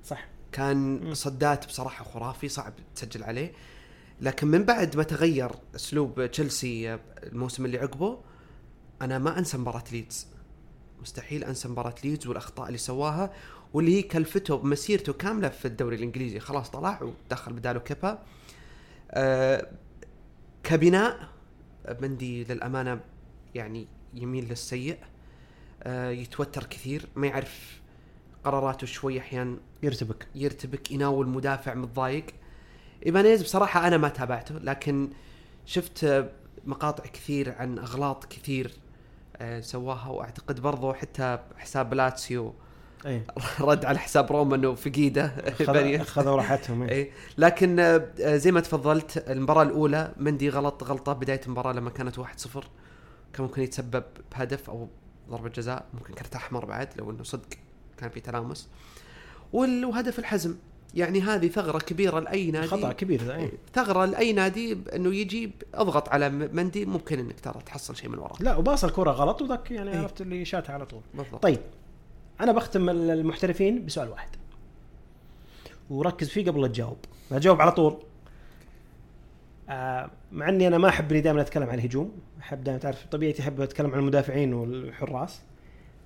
[0.05, 0.28] صح.
[0.51, 1.14] كان.
[1.14, 3.51] صدات بصراحة خرافي صعب تسجل عليه.
[4.22, 8.20] لكن من بعد ما تغير أسلوب تشيلسي الموسم اللي عقبه
[9.01, 10.28] أنا ما أنسى مباراة ليدز.
[11.01, 13.34] مستحيل أنسى مباراة ليدز والأخطاء اللي سواها
[13.74, 16.39] واللي هي كلفته بمسيرته كاملة في الدوري الإنجليزي.
[16.39, 18.24] خلاص طلع ودخل بداله كيبا.
[19.11, 19.72] آه
[20.63, 21.30] كبناء
[22.01, 22.99] مندي للأمانة
[23.55, 24.97] يعني يميل للسيء.
[25.84, 27.82] آه يتوتر كثير ما يعرف
[28.43, 30.28] قراراته شوي أحيانا يرتبك.
[30.36, 32.26] يرتبك يناول مدافع متضايق.
[33.05, 35.09] ايبانيز بصراحة أنا ما تابعته لكن
[35.65, 36.25] شفت
[36.65, 38.71] مقاطع كثير عن أغلاط كثير
[39.37, 42.53] آه، سواها وأعتقد برضو حتى حساب لاتسيو
[43.05, 43.21] إي.
[43.59, 44.75] رد على حساب روما انه
[46.03, 46.83] خذوا راحتهم.
[46.83, 47.11] إي.
[47.37, 52.25] لكن آه، زي ما تفضلت المباراة الأولى مندي غلط غلطة بداية المباراة لما كانت 1-0
[53.33, 54.87] كان ممكن يتسبب بهدف أو
[55.29, 57.47] ضربة جزاء ممكن كرت أحمر بعد لو إنه صدق
[57.97, 58.69] كان في تلامس.
[59.53, 60.55] وهدف الحزم.
[60.95, 62.67] يعني هذه ثغرة كبيرة لأي نادي.
[62.67, 63.51] خطأ كبير ذا إيه.
[63.73, 68.35] ثغرة لأي نادي إنه يجي أضغط على مندي ممكن إنك ترى تحصل شيء من وراه
[68.39, 69.97] لا وباص الكرة غلط وذاك يعني إيه.
[69.97, 71.01] عرفت اللي شاتها على طول.
[71.13, 71.43] بالضبط.
[71.43, 71.59] طيب
[72.41, 74.29] أنا بختم المحترفين بسؤال واحد.
[75.89, 76.97] وركز فيه قبل لا تجاوب.
[77.31, 77.97] لا تجاوب على طول.
[79.69, 82.11] آه مع إني أنا ما أحب إني دائما أتكلم عن الهجوم.
[82.39, 85.41] أحب دائما تعرف طبيعتي احب أتكلم عن المدافعين والحراس.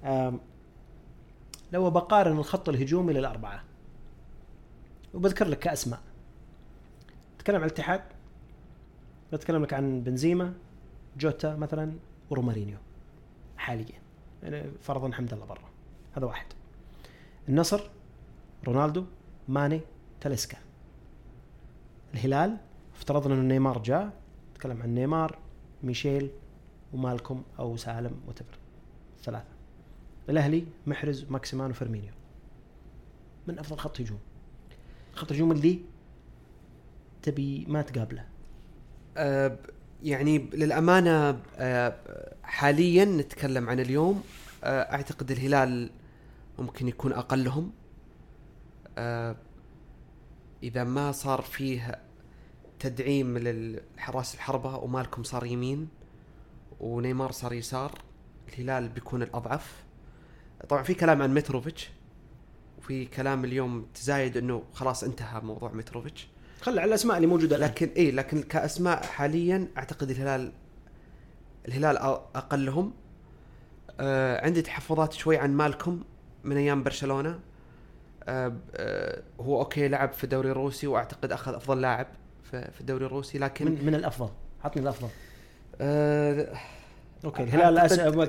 [0.03, 0.34] آه
[1.71, 3.70] لو بقارن الخط الهجومي للأربعة
[5.14, 5.99] وبذكر لك كأسماء.
[7.36, 8.01] اتكلم عن الاتحاد
[9.34, 10.53] بتكلم لك عن بنزيما
[11.18, 11.93] جوتا مثلا
[12.30, 12.78] ورومارينيو
[13.57, 14.01] حاليا.
[14.43, 15.70] يعني فرضا حمد الله برا.
[16.14, 16.45] هذا واحد.
[17.49, 17.89] النصر
[18.68, 19.05] رونالدو
[19.47, 19.82] ماني
[20.22, 20.57] تاليسكا.
[22.14, 22.57] الهلال
[22.95, 24.14] افترضنا إنه نيمار جاء.
[24.51, 25.39] نتكلم عن نيمار
[25.84, 26.30] ميشيل
[26.93, 28.57] ومالكم أو سالم وتبر
[29.24, 29.51] ثلاثة.
[30.30, 32.14] الأهلي محرز ماكسيمان وفيرمينيو.
[33.47, 34.20] من أفضل خط هجوم.
[35.14, 35.80] خط الهجوم اللي
[37.22, 38.26] تبي ما تقابله.
[39.18, 39.55] ب-
[40.03, 41.95] يعني للأمانة آه،
[42.43, 44.24] حاليا نتكلم عن اليوم.
[44.64, 45.89] آه، أعتقد الهلال
[46.59, 47.72] ممكن يكون أقلهم.
[50.64, 51.99] إذا ما صار فيه
[52.80, 55.88] تدعيم للحراس الحربة ومالكم صار يمين
[56.80, 57.91] ونيمار صار يسار
[58.49, 59.84] الهلال بيكون الأضعف.
[60.70, 61.89] طبعا في كلام عن متروفيتش.
[62.82, 66.27] وفي كلام اليوم تزايد إنه خلاص انتهى موضوع متروفيتش
[66.61, 70.51] خلي على الأسماء اللي موجودة لكن اي لكن كأسماء حاليا أعتقد الهلال
[71.67, 71.97] الهلال
[72.36, 72.93] أقلهم.
[73.99, 76.03] آه عندي تحفظات شوي عن مالكم
[76.43, 77.39] من أيام برشلونة.
[78.23, 82.07] آه آه هو okay لعب في الدوري الروسي وأعتقد أخذ أفضل لاعب
[82.51, 84.29] في الدوري الروسي لكن من, من الأفضل.
[84.63, 85.07] عطني الأفضل.
[85.82, 86.53] آه
[87.26, 87.79] okay الهلال.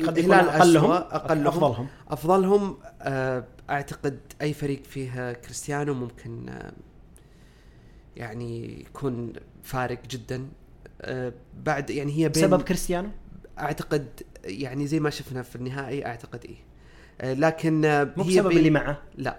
[0.07, 0.91] قد يكون أقلهم.
[0.91, 1.47] أقلهم.
[1.47, 1.87] أفضلهم.
[2.09, 6.73] أفضلهم آه أعتقد أي فريق فيه كريستيانو ممكن آه
[8.17, 10.49] يعني يكون فارق جدا.
[11.03, 11.33] آه
[11.65, 13.09] بعد يعني هي بين بسبب كريستيانو؟
[13.59, 16.57] أعتقد يعني زي ما شفنا في النهائي أعتقد إيه.
[17.21, 17.81] آه لكن
[18.17, 19.03] مو هي بسبب اللي معه.
[19.17, 19.39] لا.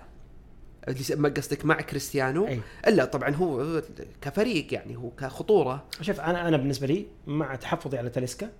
[0.88, 2.62] اللي قصدك مع كريستيانو؟ أي.
[2.88, 3.82] إلا طبعا هو
[4.22, 5.86] كفريق يعني هو كخطورة.
[6.02, 8.52] شوف أنا أنا بالنسبة لي مع تحفظي على تاليسكا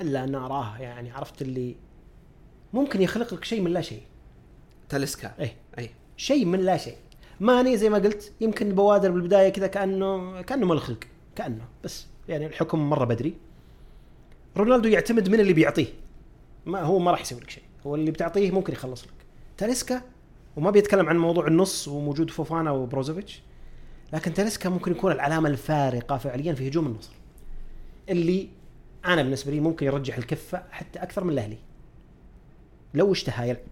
[0.00, 1.76] إلا أن اراه يعني عرفت اللي
[2.72, 4.02] ممكن يخلق لك شيء من لا شيء.
[4.88, 5.90] تاليسكا اي إي.
[6.16, 6.96] شيء من لا شيء.
[7.40, 11.04] ماني زي ما قلت يمكن بوادر بالبداية كذا كانه كأنه ملخلق
[11.36, 11.64] كأنه.
[11.84, 13.34] بس يعني الحكم مرة بدري.
[14.56, 15.86] رونالدو يعتمد من اللي بيعطيه.
[16.66, 17.62] ما هو ما راح يسوي لك شيء.
[17.86, 19.12] هو اللي بتعطيه ممكن يخلص لك.
[19.56, 20.02] تاليسكا
[20.56, 23.42] وما بيتكلم عن موضوع النص ووجود فوفانا وبروزوفيتش
[24.12, 27.12] لكن تاليسكا ممكن يكون العلامة الفارقة فعليا في هجوم النصر.
[28.08, 28.48] اللي
[29.04, 31.58] أنا بالنسبة لي ممكن يرجح الكفة حتى أكثر من الأهلي.
[32.94, 33.62] لو اشتهى يلعب.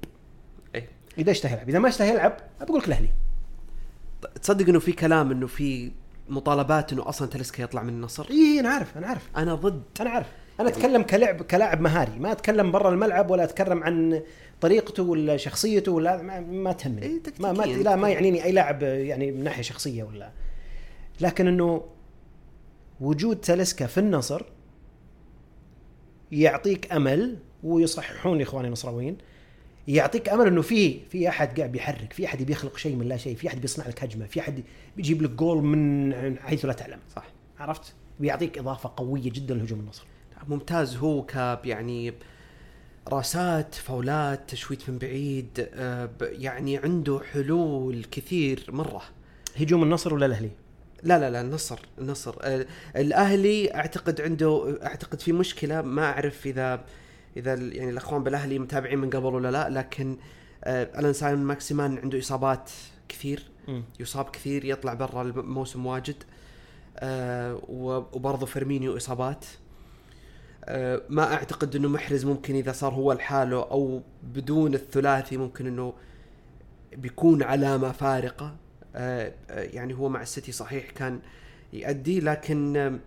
[1.18, 1.68] إذا اشتهى يلعب.
[1.68, 3.08] إذا ما اشتهى يلعب بقول لك الأهلي.
[4.42, 5.92] تصدق إنه في كلام إنه في
[6.28, 9.30] مطالبات إنه أصلا تلسكا يطلع من النصر؟ اي أنا عارف أنا عارف.
[9.36, 9.82] أنا ضد.
[10.00, 10.26] أنا عارف.
[10.60, 12.18] أنا أتكلم كلاعب كلاعب مهاري.
[12.18, 14.22] ما أتكلم برا الملعب ولا أتكلم عن
[14.60, 17.02] طريقته ولا شخصيته ولا ما, ما تهمني.
[17.02, 17.82] إيه، ما ما تكتيكياً.
[17.82, 20.30] لا ما يعنيني أي لاعب يعني من ناحية شخصية ولا.
[21.20, 21.84] لكن إنه
[23.00, 24.42] وجود تاليسكا في النصر
[26.32, 29.18] يعطيك أمل ويصححون إخواني النصراويين.
[29.88, 33.36] يعطيك أمل إنه في في أحد قاعد بيحرك في أحد بيخلق شيء من لا شيء
[33.36, 34.62] في أحد بيصنع لك هجمة في أحد
[34.96, 36.98] بيجيب لك جول من حيث لا تعلم.
[37.16, 37.24] صح.
[37.58, 40.06] عرفت؟ بيعطيك إضافة قوية جدا لهجوم النصر.
[40.48, 40.96] ممتاز.
[40.96, 41.34] هو ك
[41.64, 42.12] يعني
[43.08, 49.02] راسات فاولات تشويت من بعيد آه، يعني عنده حلول كثير مرة.
[49.56, 50.50] هجوم النصر ولا الأهلي؟
[51.02, 52.34] لا لا لا النصر النصر.
[52.96, 56.84] الأهلي أعتقد عنده أعتقد في مشكلة ما أعرف إذا
[57.36, 60.16] إذا يعني الأخوان بالأهلي متابعين من قبل ولا لا لكن
[60.64, 62.70] آه، ألان سايمون ماكسيمان عنده إصابات
[63.08, 63.42] كثير
[64.00, 66.24] يصاب كثير يطلع برا الموسم واجد
[66.98, 69.44] آه وبرضه فيرمينيو إصابات.
[70.64, 75.94] آه ما أعتقد إنه محرز ممكن إذا صار هو لحاله أو بدون الثلاثي ممكن إنه
[76.96, 78.56] بيكون علامة فارقة.
[78.94, 81.20] آه يعني هو مع السيتي صحيح كان
[81.72, 82.98] يؤدي لكن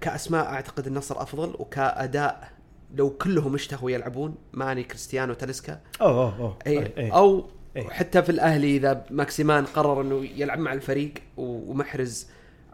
[0.00, 2.52] كأسماء أعتقد النصر أفضل وكأداء
[2.94, 5.80] لو كلهم اشتهوا يلعبون ماني كريستيانو تاليسكا.
[6.00, 6.58] أوه أوه أوه.
[6.66, 7.10] اي أي- أي.
[7.12, 7.88] أو إيه.
[7.88, 12.26] حتى في الأهلي إذا ماكسيمان قرر إنه يلعب مع الفريق ومحرز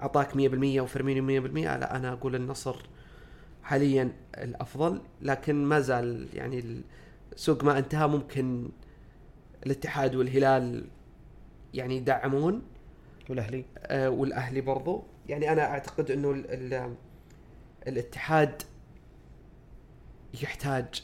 [0.03, 2.77] اعطاك 100% وفيرمينيو 100% لا أنا أقول النصر
[3.63, 5.01] حاليا الأفضل.
[5.23, 6.83] لكن ما زال يعني
[7.33, 8.69] السوق ما انتهى ممكن
[9.67, 10.85] الاتحاد والهلال
[11.75, 12.63] يعني يدعمون.
[13.31, 15.03] والأهلي؟ آه، والأهلي برضو.
[15.29, 16.45] يعني أنا أعتقد إنه ال
[16.75, 16.95] ال
[17.89, 18.63] الاتحاد
[20.43, 21.03] يحتاج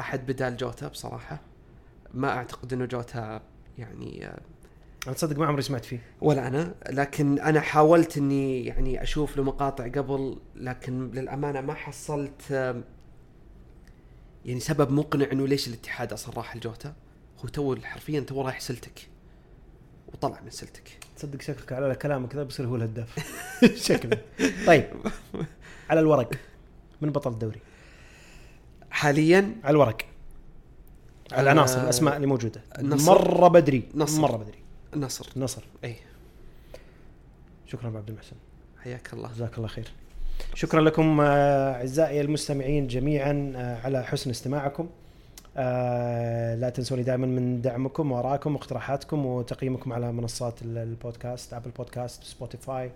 [0.00, 1.40] أحد بدال جوتا بصراحة.
[2.14, 3.42] ما أعتقد إنه جوتا
[3.78, 4.40] يعني آه،
[5.06, 6.02] أنا تصدق ما عمري سمعت فيه.
[6.20, 6.74] ولا أنا.
[6.90, 12.84] لكن أنا حاولت إني يعني أشوف له مقاطع قبل لكن للأمانة ما حصلت آم،
[14.44, 16.94] يعني سبب مقنع إنه ليش الاتحاد أصلا راح لجوتا
[17.44, 19.08] هو تو حرفيا تو رايح سلتك
[20.08, 20.98] وطلع من سلتك.
[21.16, 23.16] تصدق شكلك على كلامك كذا بيصير هو الهداف.
[23.88, 24.18] شكله.
[24.66, 24.84] طيب.
[25.90, 26.30] على الورق.
[27.00, 27.60] من بطل الدوري.
[28.90, 29.96] حاليا على الورق.
[31.32, 32.60] على العناصر آه، الأسماء اللي موجودة.
[32.78, 33.12] النصر.
[33.12, 34.20] مرة بدري نصر.
[34.20, 34.58] مرة بدري.
[34.94, 35.96] النصر النصر إي.
[37.66, 38.36] شكرا ابو عبد المحسن.
[38.82, 39.28] حياك الله.
[39.28, 39.90] جزاك الله خير.
[40.54, 44.88] شكرا لكم آه، أعزائي المستمعين جميعا آه، على حسن استماعكم.
[46.60, 52.90] لا تنسوني دائما من دعمكم وارائكم واقتراحاتكم وتقييمكم على منصات ال- البودكاست Apple Podcast Spotify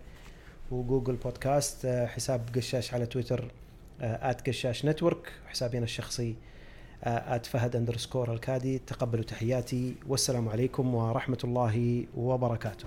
[0.70, 3.44] و Google Podcast حساب قشاش على تويتر.
[4.00, 6.36] at قشاش network وحسابي أنا الشخصي
[7.04, 8.78] at فهد underscore الكادي.
[8.78, 9.94] تقبلوا تحياتي.
[10.08, 12.86] والسلام عليكم ورحمة الله وبركاته.